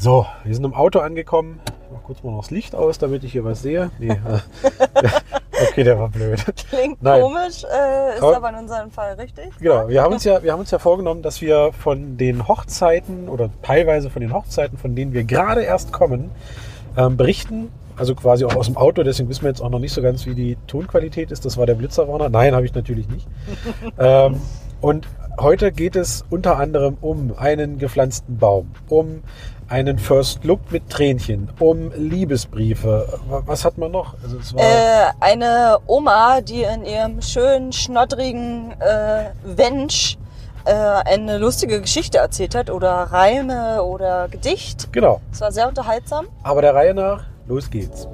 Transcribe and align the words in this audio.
So, 0.00 0.24
wir 0.44 0.54
sind 0.54 0.64
im 0.64 0.72
Auto 0.72 1.00
angekommen. 1.00 1.60
Ich 1.66 1.92
mach 1.92 2.02
kurz 2.04 2.22
mal 2.22 2.30
noch 2.30 2.40
das 2.40 2.50
Licht 2.50 2.74
aus, 2.74 2.96
damit 2.96 3.22
ich 3.22 3.32
hier 3.32 3.44
was 3.44 3.60
sehe. 3.60 3.90
Nee, 3.98 4.08
äh, 4.08 4.38
okay, 5.68 5.84
der 5.84 5.98
war 5.98 6.08
blöd. 6.08 6.42
Klingt 6.70 7.02
Nein. 7.02 7.20
komisch, 7.20 7.64
äh, 7.64 8.14
ist 8.14 8.22
Aber- 8.22 8.36
aber 8.36 8.48
in 8.48 8.54
unserem 8.54 8.90
Fall 8.90 9.12
richtig. 9.16 9.50
Genau, 9.58 9.88
wir 9.88 10.02
haben, 10.02 10.14
uns 10.14 10.24
ja, 10.24 10.42
wir 10.42 10.52
haben 10.52 10.60
uns 10.60 10.70
ja 10.70 10.78
vorgenommen, 10.78 11.20
dass 11.20 11.42
wir 11.42 11.74
von 11.74 12.16
den 12.16 12.48
Hochzeiten 12.48 13.28
oder 13.28 13.50
teilweise 13.60 14.08
von 14.08 14.22
den 14.22 14.32
Hochzeiten, 14.32 14.78
von 14.78 14.96
denen 14.96 15.12
wir 15.12 15.24
gerade 15.24 15.64
erst 15.64 15.92
kommen, 15.92 16.30
ähm, 16.96 17.18
berichten. 17.18 17.68
Also 17.94 18.14
quasi 18.14 18.46
auch 18.46 18.56
aus 18.56 18.64
dem 18.68 18.78
Auto, 18.78 19.02
deswegen 19.02 19.28
wissen 19.28 19.42
wir 19.42 19.50
jetzt 19.50 19.60
auch 19.60 19.68
noch 19.68 19.80
nicht 19.80 19.92
so 19.92 20.00
ganz, 20.00 20.24
wie 20.24 20.34
die 20.34 20.56
Tonqualität 20.66 21.30
ist. 21.30 21.44
Das 21.44 21.58
war 21.58 21.66
der 21.66 21.74
Blitzerwarner. 21.74 22.30
Nein, 22.30 22.54
habe 22.54 22.64
ich 22.64 22.72
natürlich 22.74 23.06
nicht. 23.10 23.28
ähm, 23.98 24.40
und 24.80 25.06
heute 25.38 25.72
geht 25.72 25.94
es 25.94 26.24
unter 26.30 26.56
anderem 26.56 26.96
um 27.02 27.34
einen 27.36 27.76
gepflanzten 27.76 28.38
Baum, 28.38 28.70
um 28.88 29.20
einen 29.70 29.98
First 30.00 30.44
Look 30.44 30.72
mit 30.72 30.90
Tränchen, 30.90 31.48
um 31.60 31.92
Liebesbriefe. 31.96 33.06
Wa- 33.28 33.42
Was 33.46 33.64
hat 33.64 33.78
man 33.78 33.92
noch? 33.92 34.14
Also 34.22 34.36
es 34.38 34.52
war 34.52 34.60
Äh, 34.60 35.12
eine 35.20 35.78
Oma, 35.86 36.40
die 36.40 36.62
in 36.62 36.84
ihrem 36.84 37.22
schönen, 37.22 37.72
schnoddrigen 37.72 38.72
äh, 38.80 39.26
Wensch 39.44 40.18
äh, 40.64 40.72
eine 40.72 41.38
lustige 41.38 41.80
Geschichte 41.80 42.18
erzählt 42.18 42.56
hat 42.56 42.68
oder 42.68 42.90
Reime 42.90 43.82
oder 43.84 44.26
Gedicht. 44.28 44.92
genau. 44.92 45.20
Es 45.32 45.40
war 45.40 45.52
sehr 45.52 45.68
unterhaltsam. 45.68 46.26
Aber 46.42 46.62
der 46.62 46.74
Reihe 46.74 46.92
nach, 46.92 47.22
los 47.46 47.70
geht's. 47.70 48.08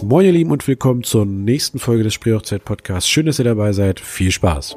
Moin 0.00 0.26
ihr 0.26 0.32
Lieben 0.32 0.52
und 0.52 0.66
willkommen 0.68 1.02
zur 1.02 1.26
nächsten 1.26 1.78
Folge 1.80 2.04
des 2.04 2.14
Spreehochzeit 2.14 2.64
Podcasts. 2.64 3.08
Schön, 3.08 3.26
dass 3.26 3.38
ihr 3.40 3.44
dabei 3.44 3.72
seid. 3.72 3.98
Viel 4.00 4.30
Spaß. 4.30 4.76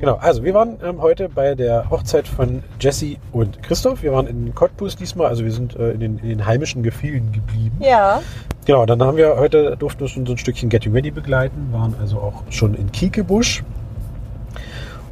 Genau, 0.00 0.14
also 0.16 0.44
wir 0.44 0.54
waren 0.54 0.78
ähm, 0.84 1.00
heute 1.02 1.28
bei 1.28 1.54
der 1.54 1.90
Hochzeit 1.90 2.28
von 2.28 2.62
Jesse 2.80 3.16
und 3.32 3.62
Christoph. 3.62 4.02
Wir 4.02 4.12
waren 4.12 4.26
in 4.26 4.54
Cottbus 4.54 4.96
diesmal, 4.96 5.26
also 5.26 5.44
wir 5.44 5.52
sind 5.52 5.74
äh, 5.76 5.90
in, 5.90 6.00
den, 6.00 6.18
in 6.18 6.28
den 6.28 6.46
heimischen 6.46 6.82
Gefilden 6.82 7.32
geblieben. 7.32 7.76
Ja, 7.80 8.20
Genau, 8.68 8.84
dann 8.84 9.02
haben 9.02 9.16
wir 9.16 9.38
heute, 9.38 9.78
durften 9.78 10.00
wir 10.00 10.08
schon 10.08 10.26
so 10.26 10.32
ein 10.32 10.36
Stückchen 10.36 10.68
Getting 10.68 10.92
Ready 10.92 11.10
begleiten, 11.10 11.68
waren 11.72 11.94
also 11.98 12.18
auch 12.18 12.42
schon 12.50 12.74
in 12.74 12.92
Kiekebusch 12.92 13.64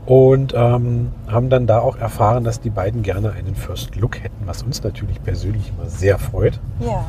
und 0.04 0.52
ähm, 0.54 1.10
haben 1.26 1.48
dann 1.48 1.66
da 1.66 1.78
auch 1.78 1.96
erfahren, 1.96 2.44
dass 2.44 2.60
die 2.60 2.68
beiden 2.68 3.02
gerne 3.02 3.32
einen 3.32 3.54
First 3.54 3.96
Look 3.96 4.22
hätten, 4.22 4.46
was 4.46 4.62
uns 4.62 4.82
natürlich 4.82 5.22
persönlich 5.24 5.72
immer 5.74 5.88
sehr 5.88 6.18
freut. 6.18 6.60
ja. 6.80 7.02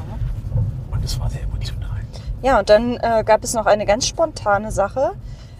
Und 0.89 1.03
es 1.03 1.19
war 1.19 1.29
sehr 1.29 1.43
emotional. 1.43 1.89
Ja, 2.41 2.59
und 2.59 2.69
dann 2.69 2.95
äh, 2.95 3.25
gab 3.25 3.43
es 3.43 3.53
noch 3.53 3.65
eine 3.65 3.85
ganz 3.85 4.07
spontane 4.07 4.71
Sache. 4.71 5.11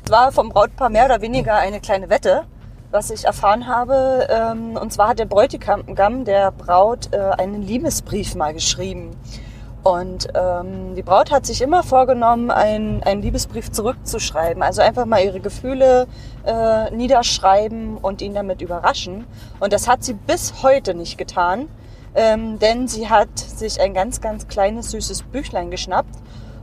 War 0.10 0.32
vom 0.32 0.50
Brautpaar 0.50 0.90
mehr 0.90 1.06
oder 1.06 1.22
weniger 1.22 1.56
eine 1.56 1.82
kleine 1.82 2.10
Wette, 2.10 2.44
was 2.92 3.10
ich 3.10 3.26
erfahren 3.26 3.68
habe. 3.68 4.28
Ähm, 4.30 4.78
und 4.78 4.94
zwar 4.94 5.10
hat 5.10 5.20
der 5.20 5.26
Bräutigam 5.26 6.24
der 6.24 6.52
Braut 6.52 7.10
äh, 7.12 7.18
einen 7.18 7.62
Liebesbrief 7.62 8.34
mal 8.34 8.54
geschrieben. 8.54 9.12
Und 9.84 10.30
ähm, 10.34 10.96
die 10.96 11.02
Braut 11.02 11.30
hat 11.30 11.46
sich 11.46 11.62
immer 11.62 11.84
vorgenommen, 11.84 12.52
einen, 12.52 13.04
einen 13.04 13.22
Liebesbrief 13.22 13.70
zurückzuschreiben. 13.72 14.64
Also 14.64 14.82
einfach 14.82 15.06
mal 15.06 15.22
ihre 15.22 15.42
Gefühle 15.42 16.08
äh, 16.46 16.90
niederschreiben 16.92 17.98
und 17.98 18.22
ihn 18.22 18.34
damit 18.34 18.62
überraschen. 18.62 19.26
Und 19.60 19.74
das 19.74 19.90
hat 19.90 20.06
sie 20.06 20.14
bis 20.14 20.64
heute 20.64 20.94
nicht 20.94 21.18
getan. 21.18 21.68
Ähm, 22.16 22.60
denn 22.60 22.88
sie 22.88 23.10
hat 23.10 23.38
sich 23.38 23.82
ein 23.82 23.94
ganz, 23.94 24.22
ganz 24.22 24.48
kleines, 24.48 24.92
süßes 24.92 25.24
Büchlein 25.24 25.70
geschnappt 25.70 26.16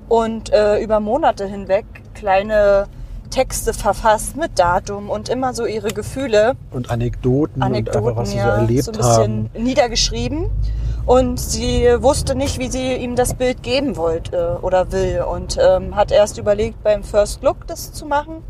und 0.09 0.51
äh, 0.53 0.79
über 0.79 0.99
Monate 1.01 1.47
hinweg 1.47 1.85
kleine 2.15 2.89
Texte 3.35 3.75
verfasst 3.75 4.37
mit 4.37 4.61
Datum 4.61 5.11
und 5.11 5.29
immer 5.29 5.55
so 5.55 5.67
ihre 5.67 5.89
Gefühle, 5.89 6.55
Und 6.71 6.91
Anekdoten, 6.91 7.57
und 7.57 7.75
einfach, 7.75 7.95
Anekdoten, 7.95 8.17
was 8.17 8.31
sie 8.31 8.37
ja, 8.37 8.45
so 8.45 8.51
erlebt 8.61 8.85
so 8.85 8.93
ein 8.93 8.97
bisschen 8.97 9.51
haben. 9.53 9.65
niedergeschrieben. 9.65 10.51
Und 11.05 11.41
sie 11.41 11.89
wusste 11.99 12.37
nicht, 12.37 12.61
wie 12.61 12.71
sie 12.71 12.95
ihm 12.95 13.17
das 13.17 13.35
Bild 13.35 13.65
geben 13.65 13.97
wollte 13.97 14.61
oder 14.63 14.93
will 14.93 15.25
und 15.29 15.59
ähm, 15.61 15.97
hat 15.97 16.13
erst 16.13 16.39
überlegt, 16.39 16.83
beim 16.85 17.03
First 17.03 17.43
Look 17.43 17.67
das 17.67 17.93
zu 17.93 18.07
machen. 18.07 18.45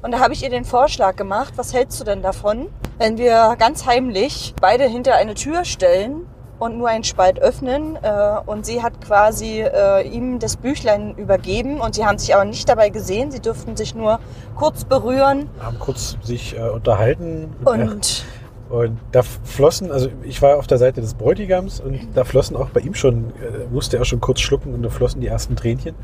Und 0.00 0.12
da 0.12 0.20
habe 0.20 0.32
ich 0.32 0.44
ihr 0.44 0.48
den 0.50 0.64
Vorschlag 0.64 1.16
gemacht, 1.16 1.54
was 1.56 1.74
hältst 1.74 2.00
du 2.00 2.04
denn 2.04 2.22
davon, 2.22 2.68
wenn 2.98 3.18
wir 3.18 3.56
ganz 3.58 3.84
heimlich 3.84 4.54
beide 4.60 4.84
hinter 4.84 5.16
eine 5.16 5.34
Tür 5.34 5.64
stellen 5.64 6.26
und 6.60 6.76
nur 6.78 6.88
einen 6.88 7.04
Spalt 7.04 7.40
öffnen 7.40 7.98
äh, 8.02 8.10
und 8.46 8.66
sie 8.66 8.82
hat 8.82 9.00
quasi 9.00 9.62
äh, 9.62 10.06
ihm 10.06 10.38
das 10.38 10.56
Büchlein 10.56 11.14
übergeben 11.16 11.80
und 11.80 11.94
sie 11.94 12.04
haben 12.04 12.18
sich 12.18 12.34
aber 12.34 12.44
nicht 12.44 12.68
dabei 12.68 12.90
gesehen, 12.90 13.30
sie 13.32 13.40
durften 13.40 13.76
sich 13.76 13.94
nur 13.94 14.20
kurz 14.54 14.84
berühren 14.84 15.48
Haben 15.58 15.78
kurz 15.78 16.16
sich 16.22 16.56
äh, 16.56 16.60
unterhalten. 16.60 17.48
und 17.64 18.24
Und 18.68 18.98
da 19.10 19.22
flossen, 19.22 19.90
also 19.90 20.10
ich 20.22 20.40
war 20.42 20.58
auf 20.58 20.66
der 20.66 20.78
Seite 20.78 21.00
des 21.00 21.14
Bräutigams 21.14 21.80
und 21.80 21.98
da 22.14 22.24
flossen 22.24 22.56
auch 22.56 22.68
bei 22.68 22.80
ihm 22.80 22.94
schon, 22.94 23.32
musste 23.72 23.96
er 23.96 24.04
schon 24.04 24.20
kurz 24.20 24.40
schlucken 24.40 24.74
und 24.74 24.82
da 24.82 24.90
flossen 24.90 25.20
die 25.20 25.26
ersten 25.26 25.56
Tränchen. 25.56 25.94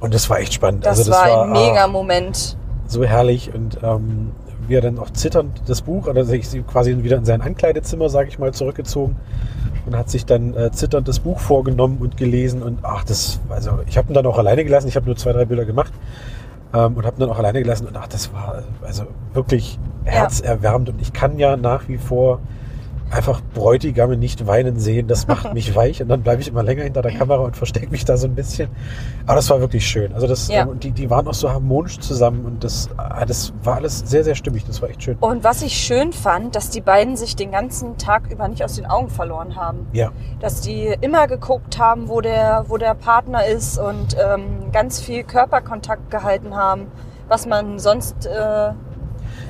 Und 0.00 0.14
das 0.14 0.28
war 0.30 0.40
echt 0.40 0.54
spannend. 0.54 0.86
das, 0.86 0.98
also 0.98 1.12
war 1.12 1.24
ein 1.24 1.50
ah, 1.50 1.66
mega 1.66 1.86
Moment. 1.86 2.56
so 2.86 3.04
herrlich 3.04 3.52
und 3.54 3.78
ähm, 3.82 4.32
wie 4.66 4.74
er 4.74 4.80
dann 4.80 4.98
auch 4.98 5.10
zitternd 5.10 5.62
das 5.66 5.82
Buch, 5.82 6.06
oder 6.06 6.24
sich 6.24 6.48
sie 6.48 6.62
quasi 6.62 6.96
wieder 7.02 7.18
in 7.18 7.24
sein 7.24 7.40
Ankleidezimmer, 7.40 8.08
sage 8.08 8.28
ich 8.28 8.38
mal, 8.38 8.52
zurückgezogen 8.52 9.16
und 9.88 9.96
hat 9.96 10.10
sich 10.10 10.26
dann 10.26 10.54
äh, 10.54 10.70
zitternd 10.70 11.08
das 11.08 11.18
Buch 11.18 11.40
vorgenommen 11.40 11.98
und 12.00 12.16
gelesen 12.16 12.62
und 12.62 12.80
ach, 12.82 13.04
das, 13.04 13.40
also 13.48 13.80
ich 13.86 13.98
habe 13.98 14.12
ihn 14.12 14.14
dann 14.14 14.26
auch 14.26 14.38
alleine 14.38 14.64
gelassen, 14.64 14.88
ich 14.88 14.96
habe 14.96 15.06
nur 15.06 15.16
zwei, 15.16 15.32
drei 15.32 15.46
Bilder 15.46 15.64
gemacht 15.64 15.92
ähm, 16.74 16.94
und 16.94 17.06
habe 17.06 17.16
ihn 17.16 17.20
dann 17.20 17.30
auch 17.30 17.38
alleine 17.38 17.60
gelassen 17.60 17.86
und 17.86 17.96
ach, 17.96 18.06
das 18.06 18.32
war 18.32 18.62
also 18.82 19.04
wirklich 19.32 19.78
herzerwärmend. 20.04 20.90
Und 20.90 21.00
ich 21.00 21.12
kann 21.12 21.38
ja 21.38 21.56
nach 21.56 21.88
wie 21.88 21.98
vor 21.98 22.40
einfach 23.10 23.40
Bräutigame 23.54 24.16
nicht 24.16 24.46
weinen 24.46 24.78
sehen, 24.78 25.06
das 25.08 25.26
macht 25.26 25.52
mich 25.54 25.74
weich 25.74 26.02
und 26.02 26.08
dann 26.08 26.22
bleibe 26.22 26.40
ich 26.42 26.48
immer 26.48 26.62
länger 26.62 26.82
hinter 26.84 27.02
der 27.02 27.12
Kamera 27.12 27.40
und 27.42 27.56
verstecke 27.56 27.90
mich 27.90 28.04
da 28.04 28.16
so 28.16 28.26
ein 28.26 28.34
bisschen. 28.34 28.68
Aber 29.26 29.36
das 29.36 29.48
war 29.50 29.60
wirklich 29.60 29.86
schön. 29.86 30.12
Also 30.14 30.26
das, 30.26 30.48
Ja. 30.48 30.62
ähm, 30.62 30.78
die, 30.80 30.90
die 30.92 31.08
waren 31.10 31.26
auch 31.26 31.34
so 31.34 31.50
harmonisch 31.50 31.98
zusammen 32.00 32.44
und 32.44 32.64
das, 32.64 32.88
ah, 32.96 33.24
das 33.24 33.52
war 33.62 33.76
alles 33.76 34.00
sehr, 34.00 34.24
sehr 34.24 34.34
stimmig. 34.34 34.64
Das 34.66 34.82
war 34.82 34.88
echt 34.90 35.02
schön. 35.02 35.16
Und 35.20 35.44
was 35.44 35.62
ich 35.62 35.74
schön 35.74 36.12
fand, 36.12 36.54
dass 36.54 36.70
die 36.70 36.80
beiden 36.80 37.16
sich 37.16 37.36
den 37.36 37.50
ganzen 37.50 37.96
Tag 37.98 38.30
über 38.30 38.48
nicht 38.48 38.62
aus 38.64 38.74
den 38.76 38.86
Augen 38.86 39.08
verloren 39.08 39.56
haben. 39.56 39.86
Ja, 39.92 40.10
Dass 40.40 40.60
die 40.60 40.94
immer 41.00 41.26
geguckt 41.26 41.78
haben, 41.78 42.08
wo 42.08 42.20
der, 42.20 42.64
wo 42.68 42.76
der 42.76 42.94
Partner 42.94 43.46
ist 43.46 43.78
und 43.78 44.16
ähm, 44.22 44.70
ganz 44.72 45.00
viel 45.00 45.24
Körperkontakt 45.24 46.10
gehalten 46.10 46.54
haben, 46.54 46.86
was 47.28 47.46
man 47.46 47.78
sonst 47.78 48.26
äh, 48.26 48.70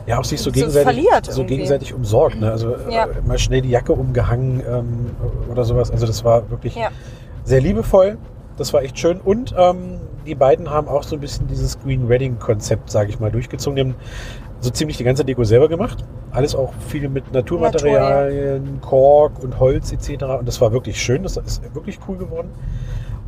ja, 0.08 0.18
auch 0.18 0.24
sich 0.24 0.40
so 0.40 0.50
So 0.50 0.52
gegenseitig, 0.52 1.04
so 1.28 1.42
irgendwie. 1.42 1.56
gegenseitig 1.56 1.92
umsorgt. 1.92 2.40
Ne? 2.40 2.50
Also 2.50 2.74
Ja. 2.90 3.04
äh, 3.04 3.08
mal 3.26 3.38
schnell 3.38 3.60
die 3.60 3.68
Jacke 3.68 3.92
umgehangen 3.92 4.62
ähm, 4.66 5.10
oder 5.50 5.64
sowas. 5.64 5.90
Also 5.90 6.06
das 6.06 6.24
war 6.24 6.50
wirklich 6.50 6.74
ja, 6.74 6.88
sehr 7.44 7.60
liebevoll. 7.60 8.16
Das 8.56 8.72
war 8.72 8.82
echt 8.82 8.98
schön. 8.98 9.20
Und 9.20 9.54
ähm, 9.56 10.00
die 10.26 10.34
beiden 10.34 10.70
haben 10.70 10.88
auch 10.88 11.02
so 11.02 11.14
ein 11.16 11.20
bisschen 11.20 11.46
dieses 11.46 11.78
Green 11.80 12.08
Wedding 12.08 12.38
Konzept, 12.38 12.90
sage 12.90 13.10
ich 13.10 13.20
mal, 13.20 13.30
durchgezogen. 13.30 13.76
Die 13.76 13.82
haben 13.82 13.94
so 14.60 14.70
ziemlich 14.70 14.96
die 14.96 15.04
ganze 15.04 15.24
Deko 15.24 15.44
selber 15.44 15.68
gemacht. 15.68 16.04
Alles 16.32 16.54
auch 16.54 16.72
viel 16.88 17.08
mit 17.08 17.32
Naturmaterialien, 17.32 18.80
Kork 18.80 19.42
und 19.42 19.60
Holz 19.60 19.92
etc. 19.92 20.24
Und 20.40 20.48
das 20.48 20.60
war 20.60 20.72
wirklich 20.72 21.00
schön. 21.00 21.22
Das 21.22 21.36
ist 21.36 21.62
wirklich 21.74 21.98
cool 22.08 22.16
geworden. 22.16 22.48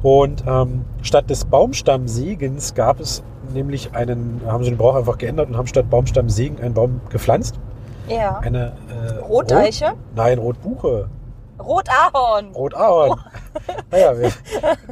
Und 0.02 0.44
ähm, 0.46 0.84
statt 1.02 1.28
des 1.28 1.44
Baumstammsegens 1.44 2.74
gab 2.74 3.00
es 3.00 3.22
nämlich 3.52 3.94
einen, 3.94 4.40
haben 4.46 4.64
sie 4.64 4.70
den 4.70 4.78
Brauch 4.78 4.94
einfach 4.94 5.18
geändert 5.18 5.48
und 5.48 5.56
haben 5.56 5.66
statt 5.66 5.90
Baumstammsegen 5.90 6.58
einen 6.60 6.74
Baum 6.74 7.00
gepflanzt. 7.10 7.58
ja. 8.08 8.38
Eine 8.38 8.72
äh, 8.88 9.18
Roteiche? 9.18 9.86
Rot, 9.88 9.96
nein, 10.16 10.38
Rotbuche. 10.38 11.08
Rotahorn. 11.58 12.52
Rotahorn. 12.54 13.20
Naja, 13.90 14.16
wir 14.18 14.30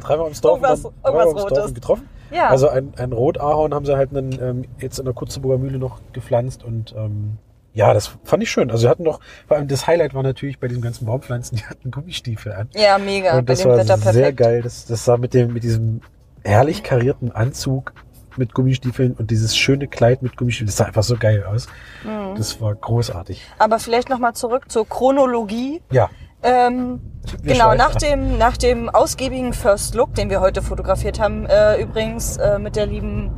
dreimal 0.01 0.25
ums 0.25 0.41
Dorf, 0.41 0.59
und 0.59 0.65
Irgendwas- 0.65 0.83
dann 0.83 0.91
dreimal 1.01 1.25
irgendwas 1.25 1.41
Dorf 1.43 1.51
Rotes. 1.51 1.65
und 1.69 1.73
getroffen. 1.75 2.09
Ja. 2.31 2.47
Also 2.49 2.67
ein, 2.69 2.93
ein 2.97 3.13
Rotahorn 3.13 3.73
haben 3.73 3.85
sie 3.85 3.95
halt 3.95 4.15
einen, 4.15 4.33
ähm, 4.41 4.65
jetzt 4.79 4.99
in 4.99 5.05
der 5.05 5.13
Kutzeburger 5.13 5.57
Mühle 5.57 5.79
noch 5.79 6.01
gepflanzt 6.11 6.63
und 6.63 6.93
ähm, 6.97 7.37
ja, 7.73 7.93
das 7.93 8.11
fand 8.23 8.43
ich 8.43 8.51
schön. 8.51 8.71
Also 8.71 8.81
sie 8.83 8.89
hatten 8.89 9.03
noch, 9.03 9.19
vor 9.47 9.57
allem 9.57 9.67
das 9.67 9.87
Highlight 9.87 10.13
war 10.13 10.23
natürlich 10.23 10.59
bei 10.59 10.67
diesen 10.67 10.81
ganzen 10.81 11.05
Baumpflanzen, 11.05 11.57
die 11.59 11.65
hatten 11.65 11.91
Gummistiefel 11.91 12.53
an. 12.53 12.69
ja, 12.73 12.97
mega. 12.97 13.37
und 13.37 13.49
das 13.49 13.65
war 13.65 13.77
Wetter 13.77 13.97
sehr 13.97 14.11
perfekt. 14.11 14.37
geil. 14.37 14.61
Das, 14.61 14.85
das 14.85 15.05
sah 15.05 15.17
mit 15.17 15.33
dem, 15.33 15.53
mit 15.53 15.63
diesem 15.63 16.01
herrlich 16.43 16.83
karierten 16.83 17.31
Anzug 17.31 17.93
mit 18.37 18.53
Gummistiefeln 18.53 19.13
und 19.13 19.31
dieses 19.31 19.57
schöne 19.57 19.87
Kleid 19.87 20.21
mit 20.21 20.37
Gummistiefeln, 20.37 20.67
das 20.67 20.77
sah 20.77 20.85
einfach 20.85 21.03
so 21.03 21.17
geil 21.17 21.43
aus. 21.43 21.67
Mhm. 22.03 22.35
Das 22.35 22.61
war 22.61 22.73
großartig. 22.73 23.45
Aber 23.59 23.79
vielleicht 23.79 24.09
nochmal 24.09 24.33
zurück 24.33 24.71
zur 24.71 24.87
Chronologie. 24.87 25.81
Ja. 25.91 26.09
Ähm, 26.41 27.01
wir 27.41 27.53
genau, 27.53 27.75
nach 27.75 27.95
dem, 27.95 28.37
nach 28.37 28.55
dem 28.55 28.89
ausgiebigen 28.89 29.53
First 29.53 29.93
Look, 29.93 30.15
den 30.15 30.29
wir 30.29 30.39
heute 30.39 30.61
fotografiert 30.61 31.19
haben, 31.19 31.45
äh, 31.45 31.81
übrigens 31.81 32.37
äh, 32.37 32.57
mit 32.59 32.77
der 32.77 32.85
lieben 32.85 33.31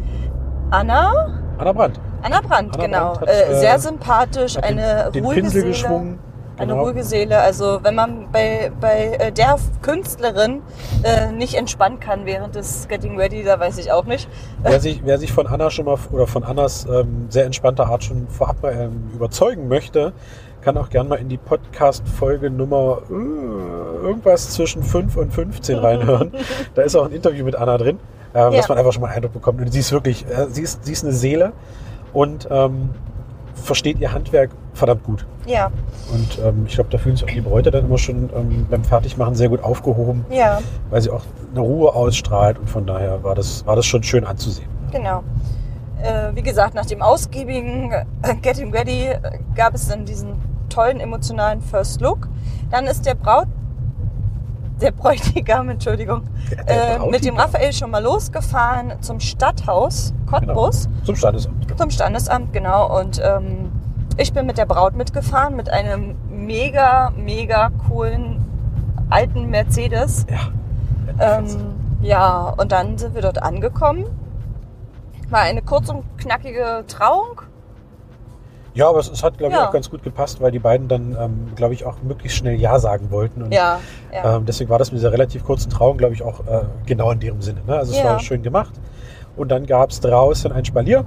Anna. 0.69 1.55
Anna 1.57 1.73
Brandt. 1.73 1.99
Anna 2.21 2.41
Brandt, 2.41 2.75
Anna 2.75 2.85
genau. 2.85 3.13
Brandt 3.13 3.21
hat, 3.21 3.29
äh, 3.29 3.51
äh, 3.51 3.59
sehr 3.59 3.79
sympathisch, 3.79 4.55
Hat 4.57 4.63
eine 4.63 5.05
den, 5.05 5.13
den 5.13 5.25
ruhige 5.25 5.41
Pinsel 5.41 5.61
Seele. 5.61 5.71
geschwungen. 5.73 6.19
Eine 6.57 6.73
Genau. 6.73 6.83
ruhige 6.83 7.03
Seele. 7.03 7.39
Also 7.39 7.79
wenn 7.81 7.95
man 7.95 8.27
bei, 8.31 8.71
bei 8.79 9.15
äh, 9.19 9.31
der 9.31 9.55
Künstlerin 9.81 10.61
äh, 11.01 11.31
nicht 11.31 11.55
entspannen 11.55 11.99
kann 11.99 12.25
während 12.25 12.53
des 12.55 12.87
Getting 12.87 13.17
Ready, 13.17 13.43
da 13.43 13.59
weiß 13.59 13.77
ich 13.79 13.91
auch 13.91 14.05
nicht. 14.05 14.29
Wer 14.61 14.79
sich, 14.81 15.01
wer 15.03 15.17
sich 15.17 15.31
von 15.31 15.47
Anna 15.47 15.71
schon 15.71 15.85
mal 15.85 15.97
oder 16.11 16.27
von 16.27 16.43
Annas 16.43 16.85
ähm, 16.85 17.27
sehr 17.29 17.45
entspannter 17.45 17.87
Art 17.87 18.03
schon 18.03 18.27
vorab 18.27 18.57
ähm, 18.63 19.09
überzeugen 19.15 19.67
möchte, 19.69 20.13
kann 20.61 20.77
auch 20.77 20.89
gern 20.91 21.07
mal 21.07 21.15
in 21.15 21.29
die 21.29 21.37
Podcast-Folge 21.37 22.51
Nummer 22.51 22.99
äh, 23.09 24.05
irgendwas 24.05 24.51
zwischen 24.51 24.83
5 24.83 25.17
und 25.17 25.33
15 25.33 25.77
reinhören. 25.79 26.31
da 26.75 26.83
ist 26.83 26.95
auch 26.95 27.05
ein 27.05 27.11
Interview 27.11 27.43
mit 27.43 27.55
Anna 27.55 27.77
drin, 27.79 27.97
ähm, 28.35 28.51
Ja. 28.51 28.57
dass 28.57 28.69
man 28.69 28.77
einfach 28.77 28.91
schon 28.93 29.01
mal 29.01 29.07
einen 29.07 29.15
Eindruck 29.17 29.33
bekommt. 29.33 29.61
Und 29.61 29.71
sie 29.71 29.79
ist 29.79 29.91
wirklich, 29.91 30.25
äh, 30.27 30.45
sie, 30.51 30.61
ist, 30.61 30.85
sie 30.85 30.91
ist 30.91 31.03
eine 31.03 31.13
Seele 31.13 31.53
und 32.13 32.47
ähm, 32.51 32.89
versteht 33.55 33.99
ihr 33.99 34.11
Handwerk 34.13 34.49
verdammt 34.73 35.03
gut. 35.03 35.25
Ja, 35.45 35.71
Und 36.13 36.39
ähm, 36.45 36.65
ich 36.67 36.75
glaube, 36.75 36.89
da 36.91 36.97
fühlen 36.97 37.15
sich 37.15 37.25
auch 37.25 37.33
die 37.33 37.41
Bräute 37.41 37.71
dann 37.71 37.85
immer 37.85 37.97
schon 37.97 38.29
ähm, 38.35 38.67
beim 38.69 38.83
Fertigmachen 38.83 39.33
sehr 39.35 39.49
gut 39.49 39.63
aufgehoben, 39.63 40.23
ja, 40.29 40.59
weil 40.89 41.01
sie 41.01 41.09
auch 41.09 41.23
eine 41.51 41.61
Ruhe 41.61 41.93
ausstrahlt 41.95 42.59
und 42.59 42.69
von 42.69 42.85
daher 42.85 43.23
war 43.23 43.33
das, 43.35 43.65
war 43.65 43.75
das 43.75 43.85
schon 43.85 44.03
schön 44.03 44.23
anzusehen. 44.25 44.67
genau. 44.91 45.23
Äh, 46.03 46.35
wie 46.35 46.41
gesagt, 46.41 46.73
nach 46.73 46.85
dem 46.87 47.01
ausgiebigen 47.03 47.91
äh, 47.91 48.35
Getting 48.41 48.73
Ready 48.73 49.09
gab 49.55 49.75
es 49.75 49.87
dann 49.87 50.03
diesen 50.05 50.33
tollen 50.69 50.99
emotionalen 50.99 51.61
First 51.61 52.01
Look. 52.01 52.27
Dann 52.71 52.85
ist 52.85 53.05
der 53.05 53.13
Braut, 53.13 53.47
der 54.81 54.91
Bräutigam, 54.91 55.69
Entschuldigung, 55.69 56.23
Der 56.67 56.95
äh, 57.01 57.09
mit 57.09 57.23
dem. 57.23 57.37
Raphael 57.37 57.71
schon 57.73 57.91
mal 57.91 58.03
losgefahren 58.03 58.93
zum 59.01 59.19
Stadthaus 59.19 60.13
Cottbus. 60.29 60.89
Zum 61.05 61.15
Standesamt. 61.15 61.67
genau. 61.67 61.77
Zum 61.77 61.89
Standesamt, 61.91 62.53
genau. 62.53 62.99
Und 62.99 63.21
ähm, 63.23 63.71
ich 64.17 64.33
bin 64.33 64.45
mit 64.45 64.57
der 64.57 64.65
Braut 64.65 64.95
mitgefahren, 64.95 65.55
mit 65.55 65.69
einem 65.69 66.15
mega, 66.29 67.11
mega 67.15 67.71
coolen 67.87 68.43
alten 69.09 69.49
Mercedes. 69.49 70.25
Ja. 70.29 71.37
Ähm, 71.37 71.45
ja, 72.01 72.53
und 72.57 72.71
dann 72.71 72.97
sind 72.97 73.13
wir 73.15 73.21
dort 73.21 73.41
angekommen. 73.41 74.05
War 75.29 75.41
eine 75.41 75.61
kurz 75.61 75.89
und 75.89 76.03
knackige 76.17 76.83
Trauung. 76.87 77.41
Ja, 78.73 78.87
aber 78.89 78.99
es, 78.99 79.09
es 79.09 79.21
hat, 79.23 79.37
glaube 79.37 79.53
ich, 79.53 79.59
Ja. 79.59 79.67
auch 79.67 79.71
ganz 79.71 79.89
gut 79.89 80.01
gepasst, 80.03 80.39
weil 80.41 80.51
die 80.51 80.59
beiden 80.59 80.87
dann, 80.87 81.15
ähm, 81.19 81.47
glaube 81.55 81.73
ich, 81.73 81.85
auch 81.85 81.95
möglichst 82.03 82.37
schnell 82.37 82.55
Ja 82.59 82.79
sagen 82.79 83.11
wollten. 83.11 83.41
Und, 83.43 83.53
Ja, 83.53 83.79
ja. 84.13 84.37
ähm, 84.37 84.45
deswegen 84.45 84.69
war 84.69 84.79
das 84.79 84.91
mit 84.91 84.99
dieser 84.99 85.11
relativ 85.11 85.43
kurzen 85.43 85.69
Trauung, 85.69 85.97
glaube 85.97 86.13
ich, 86.13 86.23
auch 86.23 86.39
äh, 86.47 86.61
genau 86.85 87.11
in 87.11 87.19
dem 87.19 87.41
Sinne. 87.41 87.59
Ne? 87.67 87.75
Also 87.75 87.91
es 87.91 87.97
Ja. 87.99 88.05
war 88.05 88.19
schön 88.19 88.41
gemacht. 88.43 88.73
Und 89.35 89.49
dann 89.51 89.65
gab 89.65 89.89
es 89.91 89.99
draußen 89.99 90.51
ein 90.51 90.63
Spalier 90.65 91.03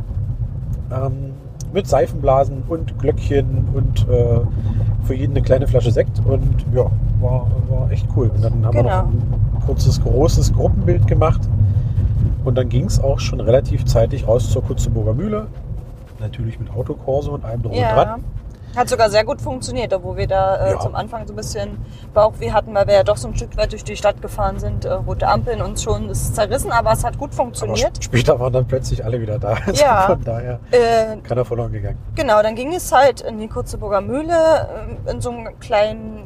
ähm, 0.92 1.32
mit 1.72 1.88
Seifenblasen 1.88 2.62
und 2.68 2.98
Glöckchen 2.98 3.66
und 3.74 4.06
äh, 4.08 4.40
für 5.04 5.14
jeden 5.14 5.32
eine 5.32 5.42
kleine 5.42 5.66
Flasche 5.66 5.90
Sekt. 5.90 6.20
Und 6.24 6.64
ja, 6.74 6.84
war, 7.20 7.46
war 7.68 7.90
echt 7.90 8.06
cool. 8.16 8.30
Und 8.34 8.42
dann 8.44 8.64
haben 8.64 8.74
wir 8.74 8.82
Genau. 8.82 8.96
noch 9.02 9.08
ein 9.08 9.62
kurzes, 9.66 10.02
großes 10.02 10.52
Gruppenbild 10.54 11.06
gemacht. 11.06 11.40
Und 12.44 12.56
dann 12.58 12.68
ging 12.68 12.84
es 12.84 13.00
auch 13.02 13.18
schon 13.20 13.40
relativ 13.40 13.84
zeitig 13.86 14.28
raus 14.28 14.50
zur 14.50 14.62
Kutzeburger 14.62 15.14
Mühle. 15.14 15.46
Natürlich 16.20 16.58
mit 16.60 16.70
Autokorso 16.70 17.32
und 17.32 17.44
allem 17.44 17.62
drum 17.62 17.72
und 17.72 17.78
ja. 17.78 17.94
dran. 17.94 18.24
Hat 18.76 18.88
sogar 18.88 19.08
sehr 19.08 19.24
gut 19.24 19.40
funktioniert, 19.40 19.92
obwohl 19.92 20.16
wir 20.16 20.26
da 20.26 20.56
äh, 20.66 20.72
Ja. 20.72 20.80
zum 20.80 20.96
Anfang 20.96 21.24
so 21.28 21.32
ein 21.32 21.36
bisschen 21.36 21.78
Bauchweh 22.12 22.50
hatten, 22.50 22.74
weil 22.74 22.88
wir 22.88 22.94
ja 22.94 23.02
doch 23.04 23.16
so 23.16 23.28
ein 23.28 23.36
Stück 23.36 23.56
weit 23.56 23.70
durch 23.70 23.84
die 23.84 23.96
Stadt 23.96 24.20
gefahren 24.20 24.58
sind. 24.58 24.84
Äh, 24.84 24.92
rote 24.94 25.28
Ampeln 25.28 25.62
uns 25.62 25.84
schon 25.84 26.10
ist 26.10 26.34
zerrissen, 26.34 26.72
aber 26.72 26.90
es 26.90 27.04
hat 27.04 27.16
gut 27.16 27.28
Aber 27.30 27.36
funktioniert. 27.44 27.94
sp- 28.02 28.02
später 28.06 28.40
waren 28.40 28.52
dann 28.52 28.66
plötzlich 28.66 29.04
alle 29.04 29.20
wieder 29.20 29.38
da. 29.38 29.54
Also 29.66 29.80
Ja. 29.80 30.06
Von 30.06 30.24
daher 30.24 30.58
Äh, 30.72 31.18
keiner 31.22 31.44
verloren 31.44 31.72
gegangen. 31.72 31.98
genau, 32.16 32.42
dann 32.42 32.56
ging 32.56 32.74
es 32.74 32.90
halt 32.90 33.20
in 33.20 33.38
die 33.38 33.46
Kutzeburger 33.46 34.00
Mühle, 34.00 34.34
äh, 35.06 35.10
in 35.12 35.20
so 35.20 35.30
einem 35.30 35.56
kleinen 35.60 36.24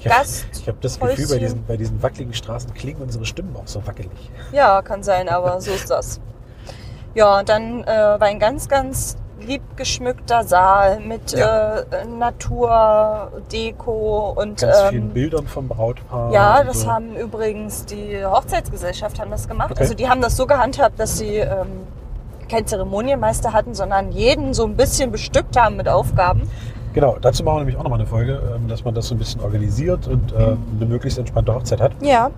Ich 0.00 0.08
hab- 0.08 0.18
Gast. 0.18 0.46
Ich 0.52 0.66
habe 0.66 0.78
das 0.80 0.98
Gefühl, 0.98 1.28
bei 1.28 1.38
diesen, 1.38 1.64
bei 1.64 1.76
diesen 1.76 2.02
wackeligen 2.02 2.34
Straßen 2.34 2.74
klingen 2.74 3.02
unsere 3.02 3.24
Stimmen 3.24 3.54
auch 3.54 3.68
so 3.68 3.86
wackelig. 3.86 4.10
Ja, 4.50 4.82
kann 4.82 5.04
sein, 5.04 5.28
aber 5.28 5.60
so 5.60 5.70
ist 5.70 5.90
das. 5.90 6.20
Ja, 7.16 7.38
und 7.38 7.48
dann 7.48 7.84
äh, 7.84 7.86
war 7.86 8.22
ein 8.22 8.40
ganz, 8.40 8.68
ganz 8.68 9.16
lieb 9.40 9.62
geschmückter 9.76 10.44
Saal 10.44 11.00
mit 11.00 11.32
Ja. 11.32 11.78
äh, 11.80 12.04
Natur, 12.18 13.30
Deko 13.52 14.34
und 14.36 14.60
Ganz 14.60 14.76
ähm, 14.84 14.88
vielen 14.90 15.08
Bildern 15.10 15.46
vom 15.46 15.68
Brautpaar. 15.68 16.32
Ja, 16.32 16.62
das 16.64 16.82
so. 16.82 16.90
haben 16.92 17.16
übrigens 17.16 17.84
die 17.86 18.24
Hochzeitsgesellschaft 18.24 19.20
haben 19.20 19.30
das 19.30 19.48
gemacht. 19.48 19.72
Okay. 19.72 19.80
Also 19.80 19.94
die 19.94 20.08
haben 20.08 20.20
das 20.20 20.36
so 20.36 20.46
gehandhabt, 20.46 20.98
dass 20.98 21.18
sie 21.18 21.36
ähm, 21.36 21.66
keinen 22.48 22.66
Zeremonienmeister 22.66 23.52
hatten, 23.52 23.74
sondern 23.74 24.12
jeden 24.12 24.54
so 24.54 24.64
ein 24.64 24.76
bisschen 24.76 25.10
bestückt 25.10 25.58
haben 25.58 25.76
mit 25.76 25.88
Aufgaben. 25.88 26.42
Genau, 26.92 27.16
dazu 27.20 27.42
machen 27.42 27.56
wir 27.56 27.60
nämlich 27.60 27.76
auch 27.76 27.82
nochmal 27.82 27.98
eine 27.98 28.08
Folge, 28.08 28.40
ähm, 28.54 28.68
dass 28.68 28.84
man 28.84 28.94
das 28.94 29.08
so 29.08 29.14
ein 29.14 29.18
bisschen 29.18 29.40
organisiert 29.40 30.06
und 30.06 30.32
äh, 30.32 30.50
Mhm. 30.52 30.58
eine 30.76 30.86
möglichst 30.86 31.18
entspannte 31.18 31.54
Hochzeit 31.54 31.80
hat. 31.80 31.92
Ja. 32.00 32.30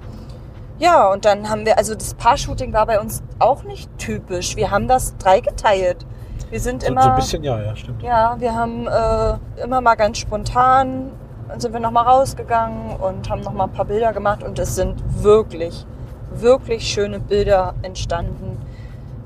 Ja, 0.79 1.11
und 1.11 1.25
dann 1.25 1.49
haben 1.49 1.65
wir, 1.65 1.79
also 1.79 1.95
das 1.95 2.13
Paar-Shooting 2.15 2.73
war 2.75 2.85
bei 2.87 3.01
uns 3.01 3.23
auch 3.39 3.63
nicht 3.63 3.91
typisch. 3.99 4.57
Wir 4.57 4.71
haben 4.71 4.89
das 4.89 5.17
dreigeteilt. 5.17 6.05
Wir 6.51 6.61
sind 6.61 6.83
So, 6.83 6.89
immer. 6.89 7.03
so 7.03 7.09
ein 7.11 7.17
bisschen, 7.17 7.45
ja, 7.45 7.61
ja, 7.61 7.75
stimmt. 7.77 8.03
Ja, 8.03 8.37
wir 8.39 8.55
haben 8.55 8.87
äh, 8.87 9.63
immer 9.63 9.81
mal 9.81 9.95
ganz 9.97 10.19
spontan, 10.19 11.11
dann 11.49 11.61
sind 11.61 11.73
wir 11.73 11.81
nochmal 11.81 12.05
rausgegangen 12.05 12.97
und 12.97 13.29
haben 13.29 13.41
nochmal 13.43 13.67
ein 13.69 13.73
paar 13.73 13.85
Bilder 13.85 14.13
gemacht 14.13 14.43
und 14.43 14.59
es 14.59 14.75
sind 14.77 14.95
wirklich, 15.23 15.85
wirklich 16.33 16.87
schöne 16.89 17.19
Bilder 17.21 17.75
entstanden, 17.83 18.59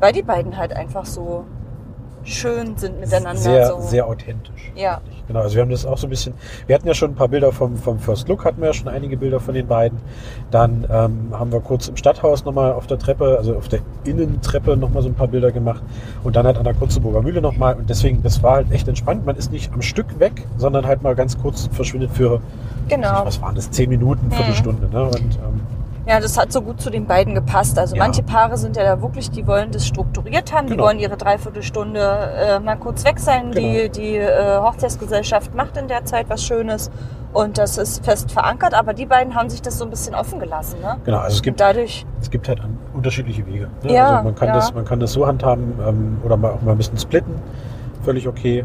weil 0.01 0.13
die 0.13 0.23
beiden 0.23 0.57
halt 0.57 0.73
einfach 0.73 1.05
so 1.05 1.45
schön 2.25 2.77
sind 2.77 3.01
miteinander. 3.01 3.41
Sehr, 3.41 3.67
so. 3.69 3.81
sehr 3.81 4.07
authentisch. 4.07 4.73
Ja. 4.75 5.01
Genau, 5.27 5.41
also 5.41 5.55
wir 5.55 5.63
haben 5.63 5.71
das 5.71 5.87
auch 5.87 5.99
so 5.99 6.07
ein 6.07 6.11
bisschen, 6.11 6.35
wir 6.67 6.75
hatten 6.75 6.87
ja 6.89 6.95
schon 6.95 7.13
ein 7.13 7.15
paar 7.15 7.29
Bilder 7.29 7.53
vom, 7.53 7.77
vom 7.77 7.99
First 7.99 8.29
Look, 8.29 8.45
hatten 8.45 8.61
wir 8.61 8.69
ja 8.69 8.75
schon 8.75 8.89
einige 8.89 9.17
Bilder 9.17 9.41
von 9.41 9.55
den 9.55 9.67
beiden. 9.67 9.99
Dann 10.51 10.87
ähm, 10.91 11.29
haben 11.33 11.53
wir 11.53 11.61
kurz 11.61 11.89
im 11.89 11.97
Stadthaus 11.97 12.45
nochmal 12.45 12.73
auf 12.73 12.87
der 12.87 12.99
Treppe, 12.99 13.37
also 13.39 13.57
auf 13.57 13.69
der 13.69 13.81
Innentreppe 14.05 14.77
nochmal 14.77 15.03
so 15.03 15.09
ein 15.09 15.15
paar 15.15 15.29
Bilder 15.29 15.53
gemacht 15.53 15.83
und 16.25 16.37
dann 16.37 16.47
halt 16.47 16.59
an 16.59 16.65
der 16.65 16.75
Kutzeburger 16.75 17.23
Mühle 17.23 17.41
nochmal 17.41 17.75
und 17.77 17.89
deswegen, 17.89 18.23
das 18.23 18.43
war 18.43 18.55
halt 18.57 18.73
echt 18.73 18.89
entspannt. 18.89 19.25
Man 19.25 19.37
ist 19.37 19.53
nicht 19.53 19.73
am 19.73 19.83
Stück 19.83 20.19
weg, 20.19 20.47
sondern 20.59 20.87
halt 20.87 21.03
mal 21.03 21.15
ganz 21.15 21.39
kurz 21.39 21.69
verschwindet 21.73 22.11
für, 22.13 22.41
Genau. 22.89 23.25
was 23.25 23.41
waren 23.41 23.55
das, 23.55 23.71
zehn 23.71 23.89
Minuten, 23.89 24.31
Viertelstunde. 24.33 24.89
Ne? 24.89 25.05
Und 25.05 25.15
ähm, 25.15 25.61
Ja, 26.07 26.19
das 26.19 26.39
hat 26.39 26.53
so 26.53 26.63
gut 26.63 26.81
zu 26.81 26.91
den 26.91 27.07
beiden 27.07 27.35
gepasst. 27.35 27.79
Also 27.79 27.95
Ja. 27.95 28.03
manche 28.03 28.23
Paare 28.23 28.57
sind 28.57 28.77
ja 28.77 28.85
da 28.85 29.03
wirklich, 29.03 29.31
die 29.31 29.47
wollen 29.47 29.71
das 29.71 29.87
strukturiert 29.87 30.53
haben, 30.53 30.67
die 30.67 30.73
Genau. 30.73 30.85
wollen 30.85 30.99
ihre 30.99 31.17
Dreiviertelstunde 31.17 32.01
äh, 32.01 32.59
mal 32.61 32.77
kurz 32.77 33.05
weg 33.05 33.19
sein. 33.19 33.53
Die, 33.53 33.61
Genau. 33.91 33.93
die 33.93 34.17
äh, 34.17 34.59
Hochzeitsgesellschaft 34.61 35.55
macht 35.55 35.77
in 35.77 35.89
der 35.89 36.05
Zeit 36.07 36.29
was 36.31 36.43
Schönes 36.43 36.91
und 37.33 37.59
das 37.59 37.77
ist 37.79 38.05
fest 38.05 38.33
verankert, 38.33 38.75
aber 38.75 38.95
die 38.95 39.07
beiden 39.07 39.35
haben 39.35 39.51
sich 39.51 39.63
das 39.63 39.79
so 39.79 39.85
ein 39.85 39.91
bisschen 39.91 40.15
offen 40.15 40.41
gelassen. 40.41 40.81
Ne? 40.81 40.97
genau, 41.05 41.19
also 41.19 41.29
es 41.35 41.37
Und 41.39 41.43
gibt 41.45 41.61
dadurch, 41.61 42.07
es 42.21 42.31
gibt 42.31 42.49
halt 42.49 42.61
unterschiedliche 42.95 43.47
Wege. 43.47 43.69
Ne? 43.85 43.93
Ja, 43.93 44.09
also 44.11 44.25
man 44.25 44.35
kann, 44.35 44.49
ja. 44.49 44.55
das, 44.55 44.75
man 44.75 44.85
kann 44.85 45.01
das 45.01 45.13
so 45.13 45.27
handhaben 45.27 45.75
ähm, 45.87 46.19
oder 46.25 46.37
mal, 46.37 46.53
auch 46.53 46.63
mal 46.63 46.73
ein 46.73 46.77
bisschen 46.79 46.99
splitten. 46.99 47.35
Völlig 48.03 48.27
okay. 48.27 48.65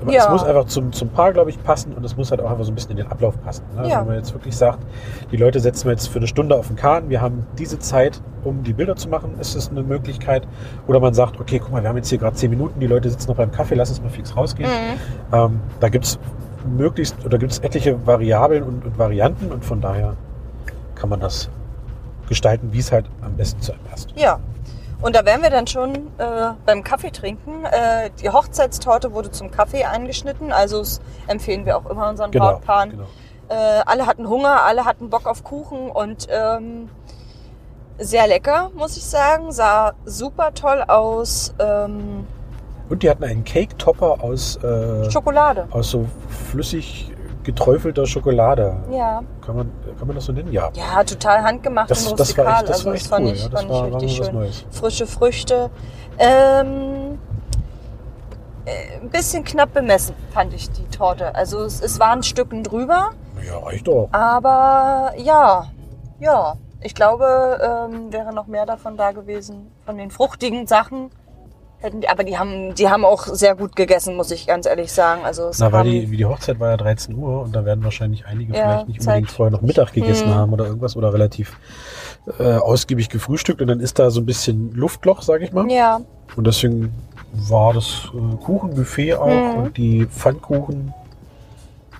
Aber 0.00 0.12
Ja. 0.12 0.24
es 0.24 0.30
muss 0.30 0.44
einfach 0.44 0.66
zum, 0.66 0.92
zum 0.92 1.08
Paar, 1.08 1.32
glaube 1.32 1.50
ich, 1.50 1.62
passen 1.62 1.92
und 1.94 2.04
es 2.04 2.16
muss 2.16 2.30
halt 2.30 2.40
auch 2.42 2.50
einfach 2.50 2.64
so 2.64 2.72
ein 2.72 2.74
bisschen 2.74 2.92
in 2.92 2.96
den 2.98 3.06
Ablauf 3.10 3.40
passen. 3.42 3.64
Ne? 3.74 3.80
Also 3.80 3.90
Ja. 3.90 4.00
Wenn 4.00 4.06
man 4.08 4.16
jetzt 4.16 4.32
wirklich 4.34 4.56
sagt, 4.56 4.78
die 5.32 5.36
Leute 5.36 5.58
setzen 5.60 5.84
wir 5.86 5.92
jetzt 5.92 6.08
für 6.08 6.18
eine 6.18 6.26
Stunde 6.26 6.54
auf 6.56 6.66
den 6.68 6.76
Kahn, 6.76 7.08
wir 7.08 7.20
haben 7.20 7.46
diese 7.58 7.78
Zeit, 7.78 8.20
um 8.44 8.62
die 8.62 8.72
Bilder 8.72 8.96
zu 8.96 9.08
machen, 9.08 9.38
ist 9.40 9.56
das 9.56 9.70
eine 9.70 9.82
Möglichkeit. 9.82 10.46
Oder 10.86 11.00
man 11.00 11.14
sagt, 11.14 11.40
okay, 11.40 11.58
guck 11.58 11.72
mal, 11.72 11.82
wir 11.82 11.88
haben 11.88 11.96
jetzt 11.96 12.08
hier 12.10 12.18
gerade 12.18 12.36
zehn 12.36 12.50
Minuten, 12.50 12.78
die 12.80 12.86
Leute 12.86 13.08
sitzen 13.10 13.28
noch 13.28 13.36
beim 13.36 13.50
Kaffee, 13.50 13.74
lass 13.74 13.88
uns 13.90 14.02
mal 14.02 14.10
fix 14.10 14.36
rausgehen. 14.36 14.68
Mhm. 14.68 15.34
Ähm, 15.34 15.60
da 15.80 15.88
gibt 15.88 16.04
es 16.04 16.18
möglichst 16.76 17.24
oder 17.24 17.38
gibt 17.38 17.52
es 17.52 17.58
etliche 17.60 18.04
Variablen 18.06 18.62
und, 18.64 18.84
und 18.84 18.98
Varianten 18.98 19.50
und 19.52 19.64
von 19.64 19.80
daher 19.80 20.14
kann 20.94 21.08
man 21.10 21.20
das 21.20 21.48
gestalten, 22.28 22.68
wie 22.72 22.80
es 22.80 22.90
halt 22.90 23.06
am 23.22 23.34
besten 23.36 23.60
zu 23.60 23.72
einem 23.72 23.82
passt. 23.84 24.10
ja. 24.16 24.38
Und 25.02 25.14
da 25.14 25.24
wären 25.26 25.42
wir 25.42 25.50
dann 25.50 25.66
schon 25.66 25.94
äh, 26.18 26.52
beim 26.64 26.82
Kaffee 26.82 27.10
trinken. 27.10 27.64
Äh, 27.66 28.10
die 28.22 28.30
Hochzeitstorte 28.30 29.12
wurde 29.12 29.30
zum 29.30 29.50
Kaffee 29.50 29.84
eingeschnitten, 29.84 30.52
also 30.52 30.82
empfehlen 31.26 31.66
wir 31.66 31.76
auch 31.76 31.86
immer 31.86 32.08
unseren 32.08 32.30
Brautpaaren. 32.30 32.90
genau. 32.90 33.04
Äh, 33.48 33.54
alle 33.86 34.06
hatten 34.06 34.28
Hunger, 34.28 34.62
alle 34.62 34.84
hatten 34.84 35.08
Bock 35.10 35.26
auf 35.26 35.44
Kuchen 35.44 35.90
und 35.90 36.26
ähm, 36.30 36.88
sehr 37.98 38.26
lecker, 38.26 38.70
muss 38.74 38.96
ich 38.96 39.04
sagen. 39.04 39.52
Sah 39.52 39.92
super 40.04 40.52
toll 40.54 40.82
aus. 40.88 41.54
Ähm, 41.58 42.26
Und 42.88 43.02
die 43.02 43.10
hatten 43.10 43.22
einen 43.24 43.44
Cake-Topper 43.44 44.22
aus, 44.22 44.56
äh, 44.64 45.10
Schokolade. 45.10 45.68
aus 45.70 45.90
so 45.90 46.06
flüssig 46.50 47.12
geträufelter 47.46 48.06
Schokolade. 48.06 48.76
Ja. 48.90 49.22
Kann 49.44 49.56
man, 49.56 49.70
kann 49.98 50.06
man 50.06 50.16
das 50.16 50.26
so 50.26 50.32
nennen? 50.32 50.52
Ja. 50.52 50.70
Ja, 50.74 51.02
total 51.04 51.42
handgemacht 51.42 51.90
Das, 51.90 52.06
und 52.06 52.20
das 52.20 52.36
war 52.36 52.44
rustikal. 52.46 52.60
echt, 52.60 52.68
das 52.68 52.76
also 52.76 52.86
war 52.86 52.92
das 52.94 53.06
fand 53.06 53.26
cool. 53.26 53.32
ich, 53.32 53.42
ja, 53.42 53.48
das 53.48 53.60
fand 53.60 53.72
war, 53.72 53.86
ich 53.86 53.92
war 53.92 54.00
richtig 54.02 54.24
schön. 54.26 54.34
Neues. 54.34 54.64
Frische 54.70 55.06
Früchte. 55.06 55.70
Ähm, 56.18 57.18
äh, 58.64 59.00
ein 59.00 59.10
bisschen 59.10 59.44
knapp 59.44 59.72
bemessen, 59.72 60.14
fand 60.32 60.52
ich 60.54 60.70
die 60.70 60.84
Torte. 60.88 61.34
Also 61.34 61.60
es, 61.64 61.80
es 61.80 61.98
waren 62.00 62.22
Stücken 62.22 62.62
drüber, 62.64 63.10
Ja, 63.46 63.58
reicht 63.58 63.86
doch. 63.88 64.08
aber 64.12 65.12
ja, 65.16 65.66
ja. 66.18 66.54
Ich 66.82 66.94
glaube, 66.94 67.88
ähm, 67.90 68.12
wäre 68.12 68.32
noch 68.34 68.46
mehr 68.46 68.66
davon 68.66 68.96
da 68.96 69.10
gewesen, 69.12 69.72
von 69.84 69.96
den 69.96 70.10
fruchtigen 70.10 70.66
Sachen. 70.66 71.10
Aber 72.08 72.24
die 72.24 72.38
haben, 72.38 72.74
die 72.74 72.88
haben 72.88 73.04
auch 73.04 73.26
sehr 73.26 73.54
gut 73.54 73.76
gegessen, 73.76 74.16
muss 74.16 74.30
ich 74.30 74.46
ganz 74.46 74.66
ehrlich 74.66 74.92
sagen. 74.92 75.24
Also 75.24 75.50
Na, 75.58 75.72
weil 75.72 75.84
die, 75.84 76.10
wie 76.10 76.16
die 76.16 76.24
Hochzeit 76.24 76.58
war 76.60 76.70
ja 76.70 76.76
13 76.76 77.14
Uhr 77.16 77.42
und 77.42 77.54
da 77.54 77.64
werden 77.64 77.82
wahrscheinlich 77.84 78.26
einige 78.26 78.54
Ja, 78.54 78.62
vielleicht 78.64 78.88
nicht 78.88 79.02
Zeit. 79.02 79.14
unbedingt 79.16 79.30
vorher 79.36 79.50
noch 79.52 79.62
Mittag 79.62 79.92
gegessen 79.92 80.28
Mhm. 80.30 80.34
haben 80.34 80.52
oder 80.52 80.66
irgendwas 80.66 80.96
oder 80.96 81.12
relativ 81.12 81.56
äh, 82.38 82.54
ausgiebig 82.56 83.08
gefrühstückt 83.08 83.60
und 83.60 83.68
dann 83.68 83.80
ist 83.80 83.98
da 83.98 84.10
so 84.10 84.20
ein 84.20 84.26
bisschen 84.26 84.72
Luftloch, 84.74 85.22
sage 85.22 85.44
ich 85.44 85.52
mal. 85.52 85.70
ja, 85.70 86.00
Und 86.36 86.46
deswegen 86.46 86.92
war 87.32 87.72
das 87.74 88.08
äh, 88.14 88.36
Kuchenbuffet 88.44 89.14
auch 89.14 89.26
Mhm. 89.26 89.54
und 89.62 89.76
die 89.76 90.06
Pfannkuchen 90.06 90.92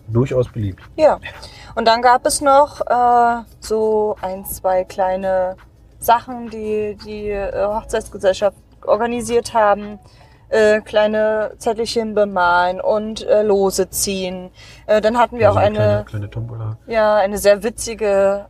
durchaus 0.09 0.49
beliebt. 0.49 0.81
Ja. 0.97 1.19
Und 1.75 1.87
dann 1.87 2.01
gab 2.03 2.25
es 2.27 2.41
noch 2.41 2.81
äh, 2.81 3.43
so 3.61 4.17
ein, 4.23 4.45
zwei 4.47 4.85
kleine 4.85 5.57
Sachen, 5.99 6.49
die 6.51 6.97
die 7.05 7.29
äh, 7.31 7.53
Hochzeitsgesellschaft 7.67 8.57
organisiert 8.87 9.55
haben. 9.55 9.99
Äh, 10.49 10.81
kleine 10.81 11.55
Zettelchen 11.59 12.15
bemalen 12.15 12.81
und 12.81 13.27
äh, 13.27 13.43
Lose 13.43 13.91
ziehen. 13.91 14.51
Äh, 14.87 15.01
dann 15.01 15.19
hatten 15.19 15.39
wir 15.41 15.49
Also 15.49 15.59
auch 15.59 15.63
eine, 15.65 15.77
kleine, 15.77 16.05
kleine 16.05 16.31
Tombola. 16.31 16.79
ja, 16.87 17.17
eine 17.17 17.37
sehr 17.39 17.65
witzige 17.65 18.47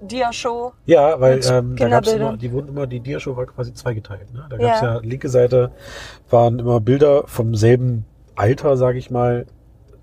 Dia-Show. 0.00 0.72
Ja, 0.84 1.20
weil 1.20 1.40
ähm, 1.48 1.76
da 1.76 1.88
gab's 1.88 2.12
immer, 2.12 2.36
die 2.36 2.50
wurden 2.50 2.68
immer, 2.68 2.88
die 2.88 2.98
Diashow 2.98 3.36
war 3.36 3.46
quasi 3.46 3.72
zweigeteilt. 3.72 4.32
Ne? 4.34 4.44
Da 4.50 4.56
Ja. 4.56 4.68
gab's 4.68 4.80
ja. 4.82 4.98
linke 4.98 5.28
Seite 5.28 5.70
waren 6.28 6.58
immer 6.58 6.80
Bilder 6.80 7.22
vom 7.26 7.54
selben 7.54 8.04
Alter, 8.34 8.76
sage 8.76 8.98
ich 8.98 9.10
mal, 9.12 9.46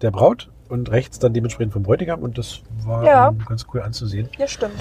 der 0.01 0.11
Braut 0.11 0.49
und 0.69 0.89
rechts 0.89 1.19
dann 1.19 1.33
dementsprechend 1.33 1.73
vom 1.73 1.83
Bräutigam 1.83 2.21
und 2.21 2.37
das 2.37 2.61
war 2.85 3.03
Ja. 3.03 3.27
ähm, 3.29 3.43
ganz 3.45 3.65
cool 3.73 3.81
anzusehen. 3.81 4.29
Ja, 4.37 4.47
stimmt. 4.47 4.75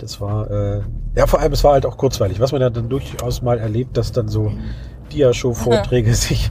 Das 0.00 0.20
war, 0.20 0.50
äh, 0.50 0.80
ja 1.18 1.26
vor 1.26 1.40
allem, 1.40 1.52
es 1.52 1.64
war 1.64 1.72
halt 1.72 1.84
auch 1.84 1.96
kurzweilig. 1.96 2.38
Was 2.38 2.52
man 2.52 2.60
ja 2.60 2.70
dann 2.70 2.88
durchaus 2.88 3.42
mal 3.42 3.58
erlebt, 3.58 3.96
dass 3.96 4.12
dann 4.12 4.28
so 4.28 4.52
Diashow-Vorträge 5.12 6.14
sich 6.14 6.50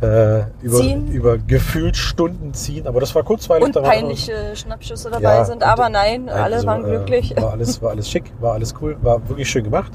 äh, 0.00 0.42
über, 0.62 0.78
Ziehen. 0.78 1.08
über 1.08 1.36
gefühlt 1.38 1.96
Stunden 1.96 2.54
ziehen, 2.54 2.86
aber 2.86 3.00
das 3.00 3.14
war 3.14 3.24
kurzweilig. 3.24 3.66
Und 3.66 3.76
da 3.76 3.80
peinliche 3.80 4.54
Schnappschüsse 4.54 5.10
dabei 5.10 5.22
Ja, 5.22 5.44
sind. 5.44 5.62
Aber 5.64 5.88
nein, 5.88 6.26
Nein, 6.26 6.34
alle 6.34 6.56
also, 6.56 6.66
waren 6.66 6.84
äh, 6.84 6.88
glücklich. 6.90 7.34
War 7.36 7.52
alles, 7.52 7.82
war 7.82 7.90
alles 7.90 8.08
schick, 8.08 8.32
war 8.40 8.52
alles 8.54 8.74
cool, 8.80 8.96
war 9.02 9.28
wirklich 9.28 9.50
schön 9.50 9.64
gemacht. 9.64 9.92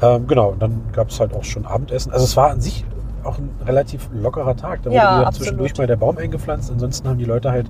Ähm, 0.00 0.26
genau, 0.26 0.50
und 0.50 0.62
dann 0.62 0.82
gab 0.92 1.10
es 1.10 1.18
halt 1.18 1.34
auch 1.34 1.44
schon 1.44 1.66
Abendessen. 1.66 2.12
Also 2.12 2.24
es 2.24 2.36
war 2.36 2.50
an 2.50 2.60
sich 2.60 2.84
auch 3.24 3.38
ein 3.38 3.50
relativ 3.66 4.08
lockerer 4.12 4.56
Tag. 4.56 4.80
Da 4.82 4.90
wurde 4.90 4.96
Ja, 4.96 5.30
zwischendurch 5.32 5.76
mal 5.78 5.86
der 5.86 5.96
Baum 5.96 6.18
eingepflanzt. 6.18 6.70
Ansonsten 6.70 7.08
haben 7.08 7.18
die 7.18 7.24
Leute 7.24 7.50
halt 7.50 7.66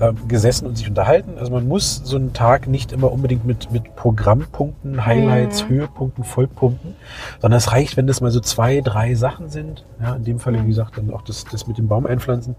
ähm, 0.00 0.16
gesessen 0.28 0.66
und 0.66 0.76
sich 0.76 0.88
unterhalten. 0.88 1.38
Also 1.38 1.52
man 1.52 1.66
muss 1.68 2.00
so 2.04 2.16
einen 2.16 2.32
Tag 2.32 2.66
nicht 2.68 2.92
immer 2.92 3.10
unbedingt 3.12 3.44
mit, 3.44 3.70
mit 3.72 3.94
Programmpunkten, 3.96 5.04
Highlights, 5.06 5.64
Mhm. 5.64 5.68
Höhepunkten, 5.68 6.24
Vollpunkten, 6.24 6.94
sondern 7.40 7.58
es 7.58 7.72
reicht, 7.72 7.96
wenn 7.96 8.06
das 8.06 8.20
mal 8.20 8.30
so 8.30 8.40
zwei, 8.40 8.80
drei 8.80 9.14
Sachen 9.14 9.48
sind. 9.48 9.84
Ja, 10.02 10.14
in 10.14 10.24
dem 10.24 10.38
Falle, 10.38 10.58
Mhm. 10.58 10.64
wie 10.64 10.68
gesagt, 10.68 10.98
dann 10.98 11.12
auch 11.12 11.22
das, 11.22 11.44
das 11.44 11.66
mit 11.66 11.78
dem 11.78 11.88
Baum 11.88 12.06
einpflanzen. 12.06 12.56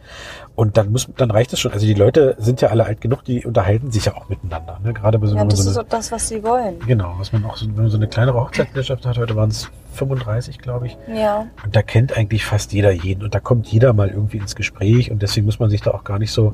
Und 0.56 0.78
dann 0.78 0.92
muss, 0.92 1.08
dann 1.18 1.32
reicht 1.32 1.54
es 1.54 1.60
schon. 1.60 1.72
Also 1.74 1.86
die 1.86 1.94
Leute 1.94 2.36
sind 2.40 2.62
ja 2.62 2.70
alle 2.70 2.86
alt 2.86 3.02
genug, 3.02 3.24
die 3.26 3.46
unterhalten 3.46 3.92
sich 3.92 4.06
ja 4.06 4.16
auch 4.16 4.30
miteinander. 4.30 4.80
Ne? 4.84 4.94
Gerade 4.94 5.20
bei 5.20 5.28
so, 5.28 5.36
Ja, 5.36 5.44
das 5.46 5.60
so 5.64 5.70
ist 5.72 5.78
auch 5.78 5.84
das, 5.90 6.12
was 6.12 6.28
sie 6.30 6.44
wollen. 6.44 6.80
genau, 6.88 7.14
was 7.18 7.32
man 7.34 7.44
auch 7.46 7.58
so, 7.58 7.66
wenn 7.68 7.76
man 7.76 7.90
so 7.90 7.98
eine 7.98 8.08
kleinere 8.08 8.40
Hochzeitsgesellschaft 8.40 9.06
hat, 9.06 9.18
heute 9.18 9.36
waren 9.36 9.50
es 9.50 9.70
35, 9.94 10.60
glaube 10.60 10.88
ich. 10.88 10.98
Ja. 11.14 11.48
Und 11.64 11.76
da 11.76 11.82
kennt 11.82 12.18
eigentlich 12.18 12.46
fast 12.46 12.74
jeder 12.74 12.92
jeden 12.92 13.24
und 13.24 13.34
da 13.34 13.40
kommt 13.40 13.68
jeder 13.68 13.94
mal 13.94 14.10
irgendwie 14.10 14.38
ins 14.38 14.56
Gespräch 14.56 15.12
und 15.12 15.22
deswegen 15.22 15.46
muss 15.46 15.60
man 15.60 15.70
sich 15.70 15.82
da 15.82 15.92
auch 15.92 16.04
gar 16.04 16.20
nicht 16.20 16.32
so 16.32 16.54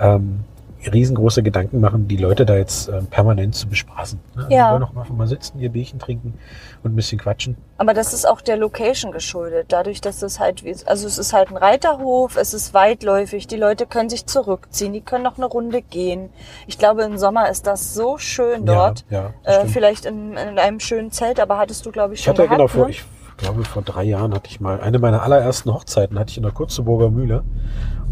ähm, 0.00 0.40
riesengroße 0.86 1.42
Gedanken 1.42 1.80
machen, 1.80 2.08
die 2.08 2.16
Leute 2.16 2.46
da 2.46 2.56
jetzt 2.56 2.88
ähm, 2.88 3.06
permanent 3.06 3.54
zu 3.54 3.68
bespaßen. 3.68 4.20
Ne? 4.36 4.46
Ja. 4.50 4.68
Die 4.68 4.72
wollen 4.74 4.82
auch 4.84 4.96
einfach 4.96 5.14
mal 5.14 5.26
sitzen, 5.26 5.58
ihr 5.58 5.70
Bierchen 5.70 5.98
trinken 5.98 6.34
und 6.82 6.92
ein 6.92 6.96
bisschen 6.96 7.18
quatschen. 7.18 7.56
Aber 7.78 7.94
das 7.94 8.12
ist 8.12 8.28
auch 8.28 8.40
der 8.40 8.56
Location 8.56 9.10
geschuldet. 9.12 9.66
Dadurch, 9.70 10.00
dass 10.00 10.22
es 10.22 10.38
halt, 10.38 10.64
wie, 10.64 10.76
also 10.86 11.06
es 11.06 11.18
ist 11.18 11.32
halt 11.32 11.50
ein 11.50 11.56
Reiterhof, 11.56 12.36
es 12.36 12.54
ist 12.54 12.74
weitläufig, 12.74 13.46
die 13.46 13.56
Leute 13.56 13.86
können 13.86 14.08
sich 14.08 14.26
zurückziehen, 14.26 14.92
die 14.92 15.00
können 15.00 15.24
noch 15.24 15.36
eine 15.36 15.46
Runde 15.46 15.82
gehen. 15.82 16.30
Ich 16.66 16.78
glaube, 16.78 17.02
im 17.02 17.18
Sommer 17.18 17.50
ist 17.50 17.66
das 17.66 17.94
so 17.94 18.18
schön 18.18 18.64
dort. 18.64 19.04
Ja, 19.10 19.32
ja, 19.44 19.62
äh, 19.62 19.66
vielleicht 19.66 20.04
in, 20.04 20.36
in 20.36 20.58
einem 20.58 20.80
schönen 20.80 21.10
Zelt, 21.10 21.40
aber 21.40 21.58
hattest 21.58 21.84
du, 21.86 21.90
glaube 21.90 22.14
ich, 22.14 22.20
Ich 22.20 22.24
schon 22.24 22.34
hatte 22.34 22.44
gehabt, 22.44 22.58
genau 22.58 22.68
vor, 22.68 22.86
ne? 22.86 22.92
ich 22.92 23.04
glaube 23.36 23.64
vor 23.64 23.82
drei 23.82 24.04
Jahren 24.04 24.34
hatte 24.34 24.48
ich 24.50 24.60
mal 24.60 24.80
eine 24.80 24.98
meiner 24.98 25.22
allerersten 25.22 25.72
Hochzeiten 25.72 26.18
hatte 26.18 26.30
ich 26.30 26.36
in 26.36 26.42
der 26.42 26.52
Kurzeburger 26.52 27.10
Mühle 27.10 27.44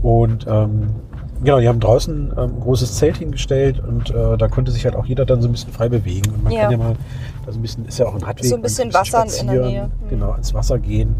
und 0.02 0.46
ähm, 0.48 0.94
genau, 1.42 1.60
die 1.60 1.68
haben 1.68 1.80
draußen 1.80 2.32
ähm, 2.36 2.56
ein 2.56 2.60
großes 2.60 2.94
Zelt 2.96 3.16
hingestellt 3.18 3.80
und 3.86 4.10
äh, 4.10 4.36
da 4.36 4.48
konnte 4.48 4.70
sich 4.72 4.84
halt 4.84 4.96
auch 4.96 5.06
jeder 5.06 5.24
dann 5.26 5.40
so 5.42 5.48
ein 5.48 5.52
bisschen 5.52 5.72
frei 5.72 5.88
bewegen 5.88 6.30
und 6.34 6.44
man 6.44 6.52
Ja. 6.52 6.62
kann 6.62 6.72
ja 6.72 6.76
mal 6.78 6.96
da 7.44 7.52
so 7.52 7.58
ein 7.58 7.62
bisschen 7.62 7.84
ist 7.86 7.98
ja 7.98 8.06
auch 8.06 8.14
ein 8.14 8.22
Radweg, 8.22 8.44
So 8.46 8.56
ein 8.56 8.62
bisschen 8.62 8.90
kann 8.90 9.00
Wasser 9.00 9.40
in 9.40 9.46
der 9.46 9.62
Nähe. 9.66 9.90
Mhm. 10.04 10.08
genau 10.08 10.30
ans 10.32 10.52
Wasser 10.54 10.78
gehen, 10.78 11.14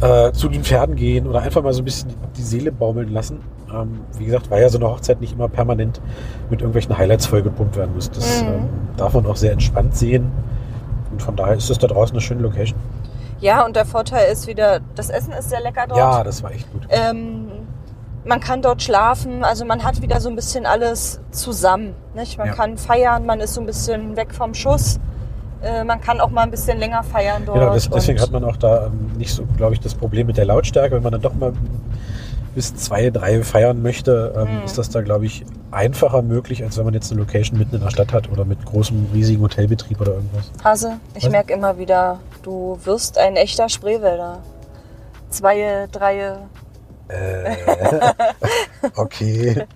äh, 0.00 0.30
zu 0.32 0.48
den 0.48 0.62
Pferden 0.64 0.94
gehen 0.96 1.26
oder 1.26 1.40
einfach 1.42 1.62
mal 1.62 1.72
so 1.72 1.82
ein 1.82 1.84
bisschen 1.84 2.10
die 2.36 2.42
Seele 2.42 2.70
baumeln 2.72 3.12
lassen. 3.12 3.40
Ähm, 3.74 4.00
wie 4.16 4.24
gesagt, 4.26 4.50
weil 4.50 4.62
ja 4.62 4.68
so 4.68 4.78
eine 4.78 4.88
Hochzeit 4.88 5.20
nicht 5.20 5.34
immer 5.34 5.48
permanent 5.48 6.00
mit 6.48 6.60
irgendwelchen 6.60 6.96
Highlights 6.96 7.26
vollgepumpt 7.26 7.76
werden 7.76 7.94
muss. 7.94 8.10
Das 8.10 8.42
Mhm. 8.42 8.48
ähm, 8.48 8.62
darf 8.96 9.12
man 9.14 9.26
auch 9.26 9.36
sehr 9.36 9.52
entspannt 9.52 9.96
sehen. 9.96 10.30
Und 11.10 11.20
von 11.22 11.36
daher 11.36 11.54
ist 11.56 11.68
das 11.68 11.78
da 11.78 11.86
draußen 11.86 12.14
eine 12.14 12.20
schöne 12.20 12.40
Location. 12.42 12.78
Ja, 13.40 13.64
und 13.66 13.76
der 13.76 13.84
Vorteil 13.84 14.32
ist 14.32 14.46
wieder, 14.46 14.80
das 14.94 15.10
Essen 15.10 15.32
ist 15.32 15.48
sehr 15.50 15.60
lecker 15.60 15.84
dort. 15.88 15.98
Ja, 15.98 16.24
das 16.24 16.42
war 16.42 16.50
echt 16.52 16.70
gut. 16.72 16.82
Ähm, 16.90 17.48
man 18.28 18.40
kann 18.40 18.60
dort 18.62 18.82
schlafen, 18.82 19.42
also 19.42 19.64
man 19.64 19.82
hat 19.82 20.02
wieder 20.02 20.20
so 20.20 20.28
ein 20.28 20.36
bisschen 20.36 20.66
alles 20.66 21.18
zusammen. 21.30 21.94
Nicht? 22.14 22.36
Man 22.38 22.48
Ja. 22.48 22.52
kann 22.54 22.76
feiern, 22.76 23.24
man 23.26 23.40
ist 23.40 23.54
so 23.54 23.60
ein 23.60 23.66
bisschen 23.66 24.16
weg 24.16 24.34
vom 24.34 24.54
Schuss. 24.54 25.00
Äh, 25.62 25.82
man 25.82 26.00
kann 26.00 26.20
auch 26.20 26.30
mal 26.30 26.42
ein 26.42 26.50
bisschen 26.50 26.78
länger 26.78 27.02
feiern 27.02 27.42
dort. 27.46 27.58
Genau, 27.58 27.72
das, 27.72 27.88
deswegen 27.88 28.20
hat 28.20 28.30
man 28.30 28.44
auch 28.44 28.56
da 28.56 28.86
ähm, 28.86 29.10
nicht 29.16 29.32
so, 29.34 29.44
glaube 29.56 29.74
ich, 29.74 29.80
das 29.80 29.94
Problem 29.94 30.26
mit 30.28 30.36
der 30.36 30.44
Lautstärke. 30.44 30.94
Wenn 30.94 31.02
man 31.02 31.12
dann 31.12 31.22
doch 31.22 31.34
mal 31.34 31.52
bis 32.54 32.74
zwei, 32.76 33.10
drei 33.10 33.42
feiern 33.42 33.82
möchte, 33.82 34.34
ähm, 34.36 34.58
Mhm. 34.58 34.64
ist 34.64 34.78
das 34.78 34.88
da, 34.90 35.00
glaube 35.02 35.26
ich, 35.26 35.44
einfacher 35.70 36.22
möglich, 36.22 36.62
als 36.62 36.76
wenn 36.76 36.84
man 36.84 36.94
jetzt 36.94 37.10
eine 37.10 37.20
Location 37.20 37.58
mitten 37.58 37.74
in 37.76 37.80
der 37.80 37.90
Stadt 37.90 38.12
hat 38.12 38.30
oder 38.30 38.44
mit 38.44 38.64
großem, 38.66 39.08
riesigen 39.12 39.42
Hotelbetrieb 39.42 40.00
oder 40.00 40.12
irgendwas. 40.14 40.50
Hase, 40.62 40.98
ich 41.14 41.28
merke 41.30 41.52
immer 41.54 41.78
wieder, 41.78 42.20
du 42.42 42.78
wirst 42.84 43.16
ein 43.18 43.36
echter 43.36 43.68
Spreewälder. 43.68 44.38
Zwei, 45.30 45.86
drei. 45.92 46.34
Äh, 47.08 47.56
okay. 48.96 49.66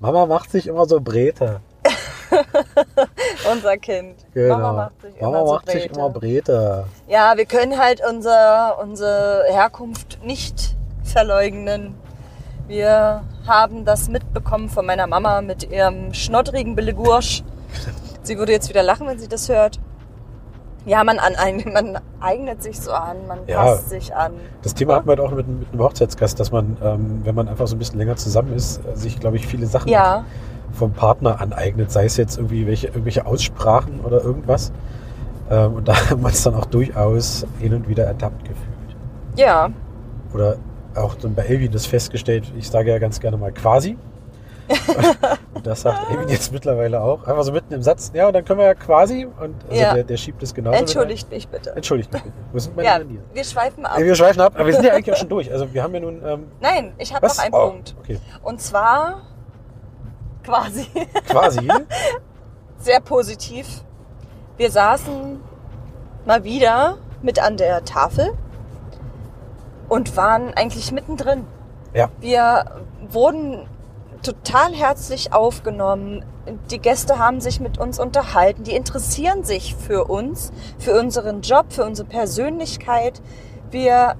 Mama 0.00 0.26
macht 0.26 0.50
sich 0.50 0.66
immer 0.66 0.86
so 0.86 1.00
Brete. 1.00 1.60
Unser 3.52 3.76
Kind. 3.78 4.16
Genau. 4.34 4.58
Mama 4.58 4.72
macht 4.72 5.02
sich 5.02 5.20
Mama 5.20 5.38
immer 5.38 5.46
so 5.46 5.52
macht 5.54 5.70
sich 5.70 5.82
Brete. 5.82 5.94
immer 5.94 6.10
Brete. 6.10 6.84
Ja, 7.08 7.36
wir 7.36 7.46
können 7.46 7.78
halt 7.78 8.02
unser, 8.06 8.78
unsere 8.80 9.44
Herkunft 9.48 10.18
nicht 10.24 10.74
verleugnen. 11.04 11.94
Wir 12.66 13.22
haben 13.46 13.84
das 13.84 14.08
mitbekommen 14.08 14.68
von 14.68 14.86
meiner 14.86 15.06
Mama 15.06 15.42
mit 15.42 15.70
ihrem 15.70 16.14
schnoddrigen 16.14 16.74
Belegursch. 16.74 17.42
Sie 18.22 18.38
würde 18.38 18.52
jetzt 18.52 18.68
wieder 18.68 18.82
lachen, 18.82 19.06
wenn 19.06 19.18
sie 19.18 19.28
das 19.28 19.48
hört. 19.48 19.78
Ja, 20.86 21.02
man, 21.04 21.18
an, 21.18 21.34
man 21.72 21.98
eignet 22.20 22.62
sich 22.62 22.78
so 22.80 22.92
an, 22.92 23.26
man 23.26 23.38
Ja. 23.46 23.62
passt 23.62 23.90
sich 23.90 24.14
an. 24.14 24.32
Das 24.62 24.74
Thema 24.74 24.96
hatten 24.96 25.06
wir 25.06 25.10
halt 25.16 25.20
auch 25.20 25.30
mit, 25.32 25.46
mit 25.48 25.68
einem 25.72 25.82
Hochzeitsgast, 25.82 26.38
dass 26.40 26.52
man, 26.52 26.76
ähm, 26.82 27.20
wenn 27.24 27.34
man 27.34 27.48
einfach 27.48 27.66
so 27.66 27.76
ein 27.76 27.78
bisschen 27.78 27.98
länger 27.98 28.16
zusammen 28.16 28.54
ist, 28.54 28.80
sich, 28.94 29.18
glaube 29.20 29.36
ich, 29.36 29.46
viele 29.46 29.66
Sachen 29.66 29.88
Ja, 29.88 30.24
vom 30.72 30.92
Partner 30.92 31.40
aneignet, 31.40 31.90
sei 31.92 32.04
es 32.06 32.16
jetzt 32.16 32.36
irgendwie 32.36 32.66
welche, 32.66 32.88
irgendwelche 32.88 33.26
Aussprachen 33.26 34.00
oder 34.00 34.22
irgendwas. 34.22 34.72
Ähm, 35.50 35.74
und 35.74 35.88
da 35.88 36.10
haben 36.10 36.20
wir 36.22 36.26
uns 36.26 36.42
dann 36.42 36.54
auch 36.54 36.66
durchaus 36.66 37.46
hin 37.60 37.74
und 37.74 37.88
wieder 37.88 38.04
ertappt 38.04 38.40
gefühlt. 38.42 38.96
ja, 39.36 39.70
Oder 40.34 40.56
auch 40.96 41.14
dann 41.16 41.34
bei 41.34 41.42
Elvin 41.42 41.72
das 41.72 41.86
festgestellt, 41.86 42.52
ich 42.56 42.68
sage 42.68 42.90
ja 42.90 42.98
ganz 42.98 43.20
gerne 43.20 43.36
mal 43.36 43.52
quasi. 43.52 43.96
das 45.66 45.82
sagt 45.82 46.10
Elvin 46.10 46.28
jetzt 46.28 46.52
mittlerweile 46.52 47.00
auch. 47.00 47.26
Einfach 47.26 47.42
so 47.42 47.52
mitten 47.52 47.72
im 47.74 47.82
Satz, 47.82 48.10
ja, 48.14 48.26
und 48.28 48.32
dann 48.34 48.44
können 48.44 48.60
wir 48.60 48.66
ja 48.66 48.74
quasi. 48.74 49.26
Und 49.26 49.56
also 49.68 49.80
Ja. 49.82 49.94
der, 49.94 50.04
der 50.04 50.16
schiebt 50.16 50.42
es 50.42 50.54
genauso. 50.54 50.78
entschuldigt 50.78 51.30
mich 51.30 51.48
bitte. 51.48 51.74
Entschuldigt 51.74 52.12
mich 52.12 52.22
bitte. 52.22 52.34
Wo 52.52 52.58
sind 52.58 52.76
meine 52.76 52.88
Ja, 52.88 52.98
Manieren? 52.98 53.24
wir 53.32 53.44
schweifen 53.44 53.84
ab. 53.86 53.98
Wir 53.98 54.14
schweifen 54.14 54.40
ab, 54.40 54.52
aber 54.54 54.66
wir 54.66 54.74
sind 54.74 54.84
ja 54.84 54.92
eigentlich 54.92 55.14
auch 55.14 55.18
schon 55.18 55.28
durch. 55.28 55.50
Also 55.50 55.72
wir 55.74 55.82
haben 55.82 55.94
ja 55.94 56.00
nun. 56.00 56.22
Ähm, 56.24 56.46
Nein, 56.60 56.92
ich 56.98 57.14
habe 57.14 57.26
noch 57.26 57.38
einen 57.38 57.54
Oh, 57.54 57.70
Punkt. 57.70 57.94
Okay. 58.00 58.18
Und 58.42 58.60
zwar 58.60 59.22
quasi 60.42 60.86
Quasi. 61.28 61.68
sehr 62.78 63.00
positiv. 63.00 63.66
Wir 64.56 64.70
saßen 64.70 65.40
mal 66.26 66.44
wieder 66.44 66.98
mit 67.22 67.42
an 67.42 67.56
der 67.56 67.84
Tafel 67.84 68.32
und 69.88 70.16
waren 70.16 70.52
eigentlich 70.54 70.92
mittendrin. 70.92 71.46
Ja. 71.92 72.08
Wir 72.20 72.64
wurden 73.10 73.66
total 74.24 74.74
herzlich 74.74 75.32
aufgenommen. 75.32 76.24
Die 76.70 76.78
Gäste 76.78 77.18
haben 77.18 77.40
sich 77.40 77.60
mit 77.60 77.78
uns 77.78 77.98
unterhalten. 77.98 78.64
Die 78.64 78.74
interessieren 78.74 79.44
sich 79.44 79.74
für 79.74 80.06
uns, 80.06 80.52
für 80.78 80.98
unseren 80.98 81.42
Job, 81.42 81.66
für 81.68 81.84
unsere 81.84 82.08
Persönlichkeit. 82.08 83.20
Wir 83.70 84.16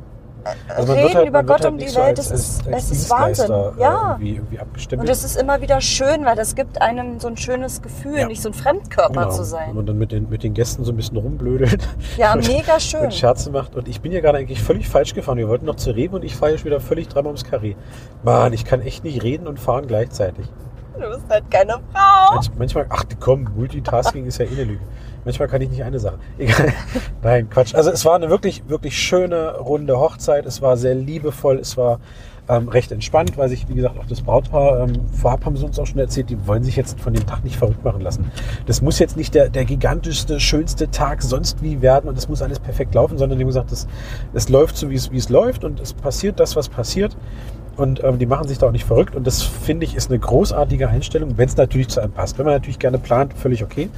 Also 0.69 0.93
reden 0.93 1.15
halt, 1.15 1.29
über 1.29 1.43
Gott 1.43 1.61
halt 1.63 1.73
um 1.73 1.79
die 1.79 1.85
nicht 1.85 1.95
so 1.95 2.01
Welt. 2.01 2.19
als, 2.19 2.29
Das 2.29 2.41
ist, 2.41 2.67
als, 2.67 2.75
als 2.75 2.85
es 2.91 2.91
ist 2.99 3.11
Wahnsinn. 3.11 3.51
Ja. 3.79 4.11
irgendwie, 4.13 4.35
irgendwie 4.37 4.59
abgestimmt. 4.59 5.01
Und 5.01 5.09
das 5.09 5.25
ist 5.25 5.37
immer 5.37 5.61
wieder 5.61 5.81
schön, 5.81 6.25
weil 6.25 6.37
das 6.37 6.55
gibt 6.55 6.81
einem 6.83 7.21
so 7.21 7.29
ein 7.29 7.37
schönes 7.37 7.81
Gefühl, 7.83 8.19
Ja. 8.19 8.27
nicht 8.27 8.43
so 8.43 8.49
ein 8.51 8.55
Fremdkörper 8.55 9.13
Genau. 9.25 9.31
zu 9.31 9.39
Wenn 9.39 9.45
sein. 9.45 9.75
man 9.75 9.87
dann 9.87 9.99
mit 9.99 10.13
den, 10.13 10.29
mit 10.29 10.43
den 10.43 10.55
Gästen 10.55 10.85
so 10.85 10.93
ein 10.93 10.97
bisschen 10.97 11.17
rumblödelt 11.17 11.89
Ja, 12.17 12.33
und, 12.35 12.47
mega 12.47 12.79
schön. 12.81 13.01
und 13.05 13.15
Scherze 13.15 13.51
macht. 13.51 13.75
Und 13.75 13.89
ich 13.89 14.01
bin 14.01 14.13
ja 14.13 14.21
gerade 14.21 14.39
eigentlich 14.39 14.63
völlig 14.63 14.89
falsch 14.89 15.15
gefahren. 15.15 15.39
Wir 15.39 15.49
wollten 15.49 15.67
noch 15.67 15.77
zu 15.77 15.91
Rewe 15.91 16.17
und 16.17 16.25
ich 16.25 16.37
fahre 16.37 16.53
jetzt 16.53 16.65
wieder 16.65 16.81
völlig 16.81 17.09
dreimal 17.09 17.29
ums 17.29 17.45
Karree. 17.45 17.75
Mann, 18.23 18.53
ich 18.53 18.65
kann 18.65 18.81
echt 18.83 19.05
nicht 19.05 19.23
reden 19.23 19.47
und 19.47 19.59
fahren 19.61 19.87
gleichzeitig. 19.87 20.47
Du 20.95 21.09
bist 21.09 21.29
halt 21.29 21.51
keine 21.51 21.73
Frau. 21.93 22.35
Manch, 22.35 22.51
manchmal, 22.57 22.87
ach 22.89 23.05
komm, 23.21 23.49
Multitasking 23.57 24.27
ist 24.27 24.39
ja 24.39 24.47
eh 24.47 24.49
eine 24.49 24.65
Lüge. 24.65 24.81
Manchmal 25.25 25.49
kann 25.49 25.63
ich 25.63 25.71
nicht 25.71 25.83
eine 25.83 25.99
Sache. 25.99 26.19
Egal. 26.39 26.73
Nein, 27.23 27.49
Quatsch. 27.51 27.75
Also 27.75 27.91
es 27.91 28.05
war 28.05 28.15
eine 28.15 28.29
wirklich, 28.29 28.69
wirklich 28.69 28.97
schöne, 28.97 29.57
runde 29.57 29.99
Hochzeit. 29.99 30.47
Es 30.47 30.61
war 30.61 30.77
sehr 30.77 30.95
liebevoll. 30.95 31.59
Es 31.59 31.77
war 31.77 31.99
ähm, 32.49 32.69
recht 32.69 32.93
entspannt, 32.93 33.37
weil 33.39 33.49
sich, 33.49 33.69
wie 33.69 33.75
gesagt, 33.75 33.99
auch 33.99 34.07
das 34.07 34.21
Brautpaar, 34.21 34.81
ähm, 34.81 35.09
vorab 35.09 35.45
haben 35.47 35.57
sie 35.57 35.65
uns 35.65 35.79
auch 35.79 35.87
schon 35.87 35.99
erzählt, 35.99 36.29
die 36.29 36.47
wollen 36.47 36.63
sich 36.63 36.77
jetzt 36.77 37.01
von 37.01 37.15
dem 37.15 37.27
Tag 37.27 37.43
nicht 37.43 37.57
verrückt 37.57 37.85
machen 37.85 38.03
lassen. 38.03 38.31
Das 38.67 38.83
muss 38.83 38.99
jetzt 38.99 39.17
nicht 39.17 39.35
der, 39.35 39.49
der 39.49 39.65
gigantischste, 39.65 40.41
schönste 40.41 40.91
Tag 40.91 41.23
sonst 41.23 41.63
wie 41.63 41.81
werden 41.81 42.09
und 42.09 42.19
es 42.19 42.29
muss 42.29 42.43
alles 42.43 42.61
perfekt 42.61 42.95
laufen, 42.95 43.17
sondern 43.17 43.39
die 43.39 43.45
haben 43.45 43.49
gesagt, 43.49 43.73
es, 43.73 44.49
läuft 44.49 44.77
so, 44.77 44.91
wie 44.91 44.97
es 44.97 45.29
läuft 45.31 45.65
und 45.65 45.81
es 45.81 45.95
passiert 45.95 46.39
das, 46.39 46.55
was 46.55 46.69
passiert. 46.69 47.17
Und 47.77 48.03
ähm, 48.05 48.19
die 48.19 48.27
machen 48.27 48.47
sich 48.47 48.59
da 48.59 48.67
auch 48.67 48.73
nicht 48.73 48.85
verrückt. 48.85 49.17
Und 49.17 49.27
das 49.27 49.43
finde 49.43 49.85
ich 49.85 49.97
ist 49.97 50.11
eine 50.11 50.19
großartige 50.19 50.89
Einstellung, 50.89 51.37
wenn 51.37 51.49
es 51.49 51.57
natürlich 51.57 51.89
zu 51.89 52.01
einem 52.01 52.13
passt. 52.13 52.39
Wenn 52.39 52.45
man 52.47 52.55
natürlich 52.55 52.79
gerne 52.79 52.99
plant, 52.99 53.35
völlig 53.35 53.63
okay. 53.65 53.89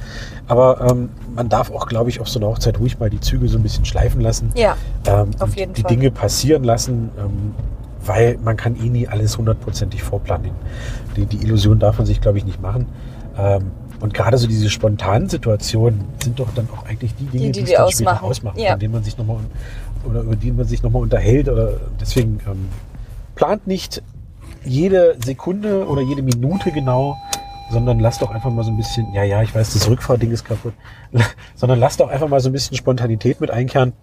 Aber 0.47 0.81
ähm, 0.89 1.09
man 1.35 1.47
darf 1.49 1.71
auch, 1.71 1.87
glaube 1.87 2.09
ich, 2.09 2.19
auf 2.19 2.27
so 2.29 2.39
einer 2.39 2.47
Hochzeit 2.47 2.79
ruhig 2.79 2.97
mal 2.99 3.09
die 3.09 3.19
Züge 3.19 3.47
so 3.47 3.57
ein 3.57 3.63
bisschen 3.63 3.85
schleifen 3.85 4.21
lassen. 4.21 4.51
Ja, 4.55 4.75
ähm, 5.05 5.29
auf 5.39 5.55
jeden 5.55 5.73
die 5.73 5.81
Fall. 5.83 5.89
Dinge 5.89 6.09
passieren 6.11 6.63
lassen, 6.63 7.09
ähm, 7.19 7.53
weil 8.05 8.37
man 8.43 8.57
kann 8.57 8.75
eh 8.75 8.89
nie 8.89 9.07
alles 9.07 9.37
hundertprozentig 9.37 10.01
vorplanen. 10.01 10.51
Die, 11.15 11.25
die 11.25 11.43
Illusion 11.43 11.77
darf 11.77 11.97
man 11.97 12.07
sich, 12.07 12.19
glaube 12.21 12.37
ich, 12.39 12.45
nicht 12.45 12.61
machen. 12.61 12.85
Ähm, 13.37 13.71
und 13.99 14.13
gerade 14.13 14.37
so 14.37 14.47
diese 14.47 14.69
spontanen 14.69 15.27
Situationen 15.27 16.05
sind 16.23 16.39
doch 16.39 16.49
dann 16.53 16.67
auch 16.75 16.85
eigentlich 16.87 17.15
die 17.15 17.25
Dinge, 17.25 17.45
Die, 17.47 17.51
die 17.51 17.63
die, 17.63 17.63
es 17.63 17.69
die 17.69 17.75
dann 17.75 17.89
später 17.91 18.11
ausmachen. 18.13 18.25
ausmachen, 18.29 18.59
Ja. 18.59 18.71
von 18.71 18.79
denen 18.79 18.93
man 18.93 19.03
sich 19.03 19.17
nochmal 19.17 19.37
oder 20.07 20.21
über 20.21 20.35
die 20.35 20.51
man 20.51 20.65
sich 20.65 20.83
nochmal 20.83 21.01
unterhält. 21.01 21.49
Oder 21.49 21.71
deswegen 21.99 22.39
ähm, 22.47 22.67
plant 23.37 23.67
nicht 23.67 24.03
jede 24.65 25.17
Sekunde 25.23 25.87
oder 25.87 26.01
jede 26.01 26.21
Minute 26.21 26.71
genau, 26.71 27.17
sondern 27.71 27.99
lasst 27.99 28.21
doch 28.21 28.31
einfach 28.31 28.51
mal 28.51 28.63
so 28.63 28.71
ein 28.71 28.77
bisschen, 28.77 29.13
ja, 29.13 29.23
ja, 29.23 29.41
ich 29.41 29.55
weiß, 29.55 29.73
das 29.73 29.87
Rückfahrding 29.87 30.31
ist 30.31 30.43
kaputt, 30.43 30.73
sondern 31.55 31.79
lasst 31.79 32.01
doch 32.01 32.09
einfach 32.09 32.27
mal 32.27 32.41
so 32.41 32.49
ein 32.49 32.53
bisschen 32.53 32.75
Spontanität 32.75 33.39
mit 33.39 33.51
einkehren 33.51 33.93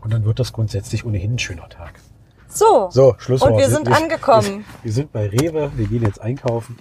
und 0.00 0.12
dann 0.12 0.24
wird 0.24 0.40
das 0.40 0.52
grundsätzlich 0.52 1.04
ohnehin 1.04 1.34
ein 1.34 1.38
schöner 1.38 1.68
Tag. 1.68 2.00
So. 2.48 2.88
So, 2.90 3.14
Schlusswort. 3.18 3.52
Und 3.52 3.58
wir 3.58 3.70
sind 3.70 3.88
angekommen. 3.88 4.64
Wir, 4.82 4.84
wir 4.84 4.92
sind 4.92 5.12
bei 5.12 5.28
Rewe, 5.28 5.70
wir 5.74 5.86
gehen 5.86 6.02
jetzt 6.02 6.20
einkaufen. 6.20 6.76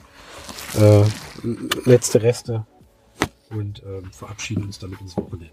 Äh, 0.80 1.04
letzte 1.86 2.22
Reste 2.24 2.66
und 3.50 3.84
ähm, 3.84 4.12
verabschieden 4.12 4.64
uns 4.64 4.80
damit 4.80 5.02
ins 5.02 5.16
Wochenende. 5.18 5.50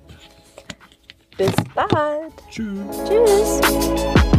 Bis 1.36 1.52
bald. 1.74 2.32
Tschüss. 2.50 2.80
Tschüss. 3.06 4.37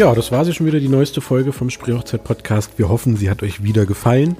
Ja, 0.00 0.14
das 0.14 0.32
war 0.32 0.46
sie 0.46 0.54
schon 0.54 0.64
wieder, 0.64 0.80
die 0.80 0.88
neueste 0.88 1.20
Folge 1.20 1.52
vom 1.52 1.68
Spreehochzeit 1.68 2.24
Podcast. 2.24 2.78
Wir 2.78 2.88
hoffen, 2.88 3.18
sie 3.18 3.28
hat 3.28 3.42
euch 3.42 3.62
wieder 3.62 3.84
gefallen. 3.84 4.38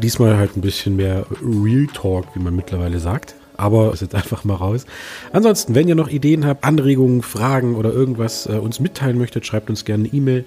Diesmal 0.00 0.36
halt 0.36 0.56
ein 0.56 0.60
bisschen 0.60 0.94
mehr 0.94 1.26
Real 1.42 1.88
Talk, 1.92 2.26
wie 2.36 2.38
man 2.38 2.54
mittlerweile 2.54 3.00
sagt. 3.00 3.34
Aber 3.56 3.92
ist 3.92 4.02
jetzt 4.02 4.14
einfach 4.14 4.44
mal 4.44 4.54
raus. 4.54 4.86
Ansonsten, 5.32 5.74
wenn 5.74 5.88
ihr 5.88 5.96
noch 5.96 6.08
Ideen 6.08 6.46
habt, 6.46 6.62
Anregungen, 6.62 7.22
Fragen 7.22 7.74
oder 7.74 7.92
irgendwas 7.92 8.46
äh, 8.46 8.52
uns 8.52 8.78
mitteilen 8.78 9.18
möchtet, 9.18 9.44
schreibt 9.44 9.70
uns 9.70 9.84
gerne 9.84 10.04
eine 10.04 10.14
E-Mail. 10.14 10.44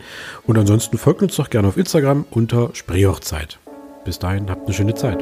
Und 0.48 0.58
ansonsten 0.58 0.98
folgt 0.98 1.22
uns 1.22 1.36
doch 1.36 1.50
gerne 1.50 1.68
auf 1.68 1.76
Instagram 1.76 2.24
unter 2.32 2.70
Spreehochzeit. 2.72 3.60
Bis 4.06 4.20
dahin, 4.20 4.50
habt 4.50 4.68
eine 4.68 4.74
schöne 4.74 4.96
Zeit. 4.96 5.22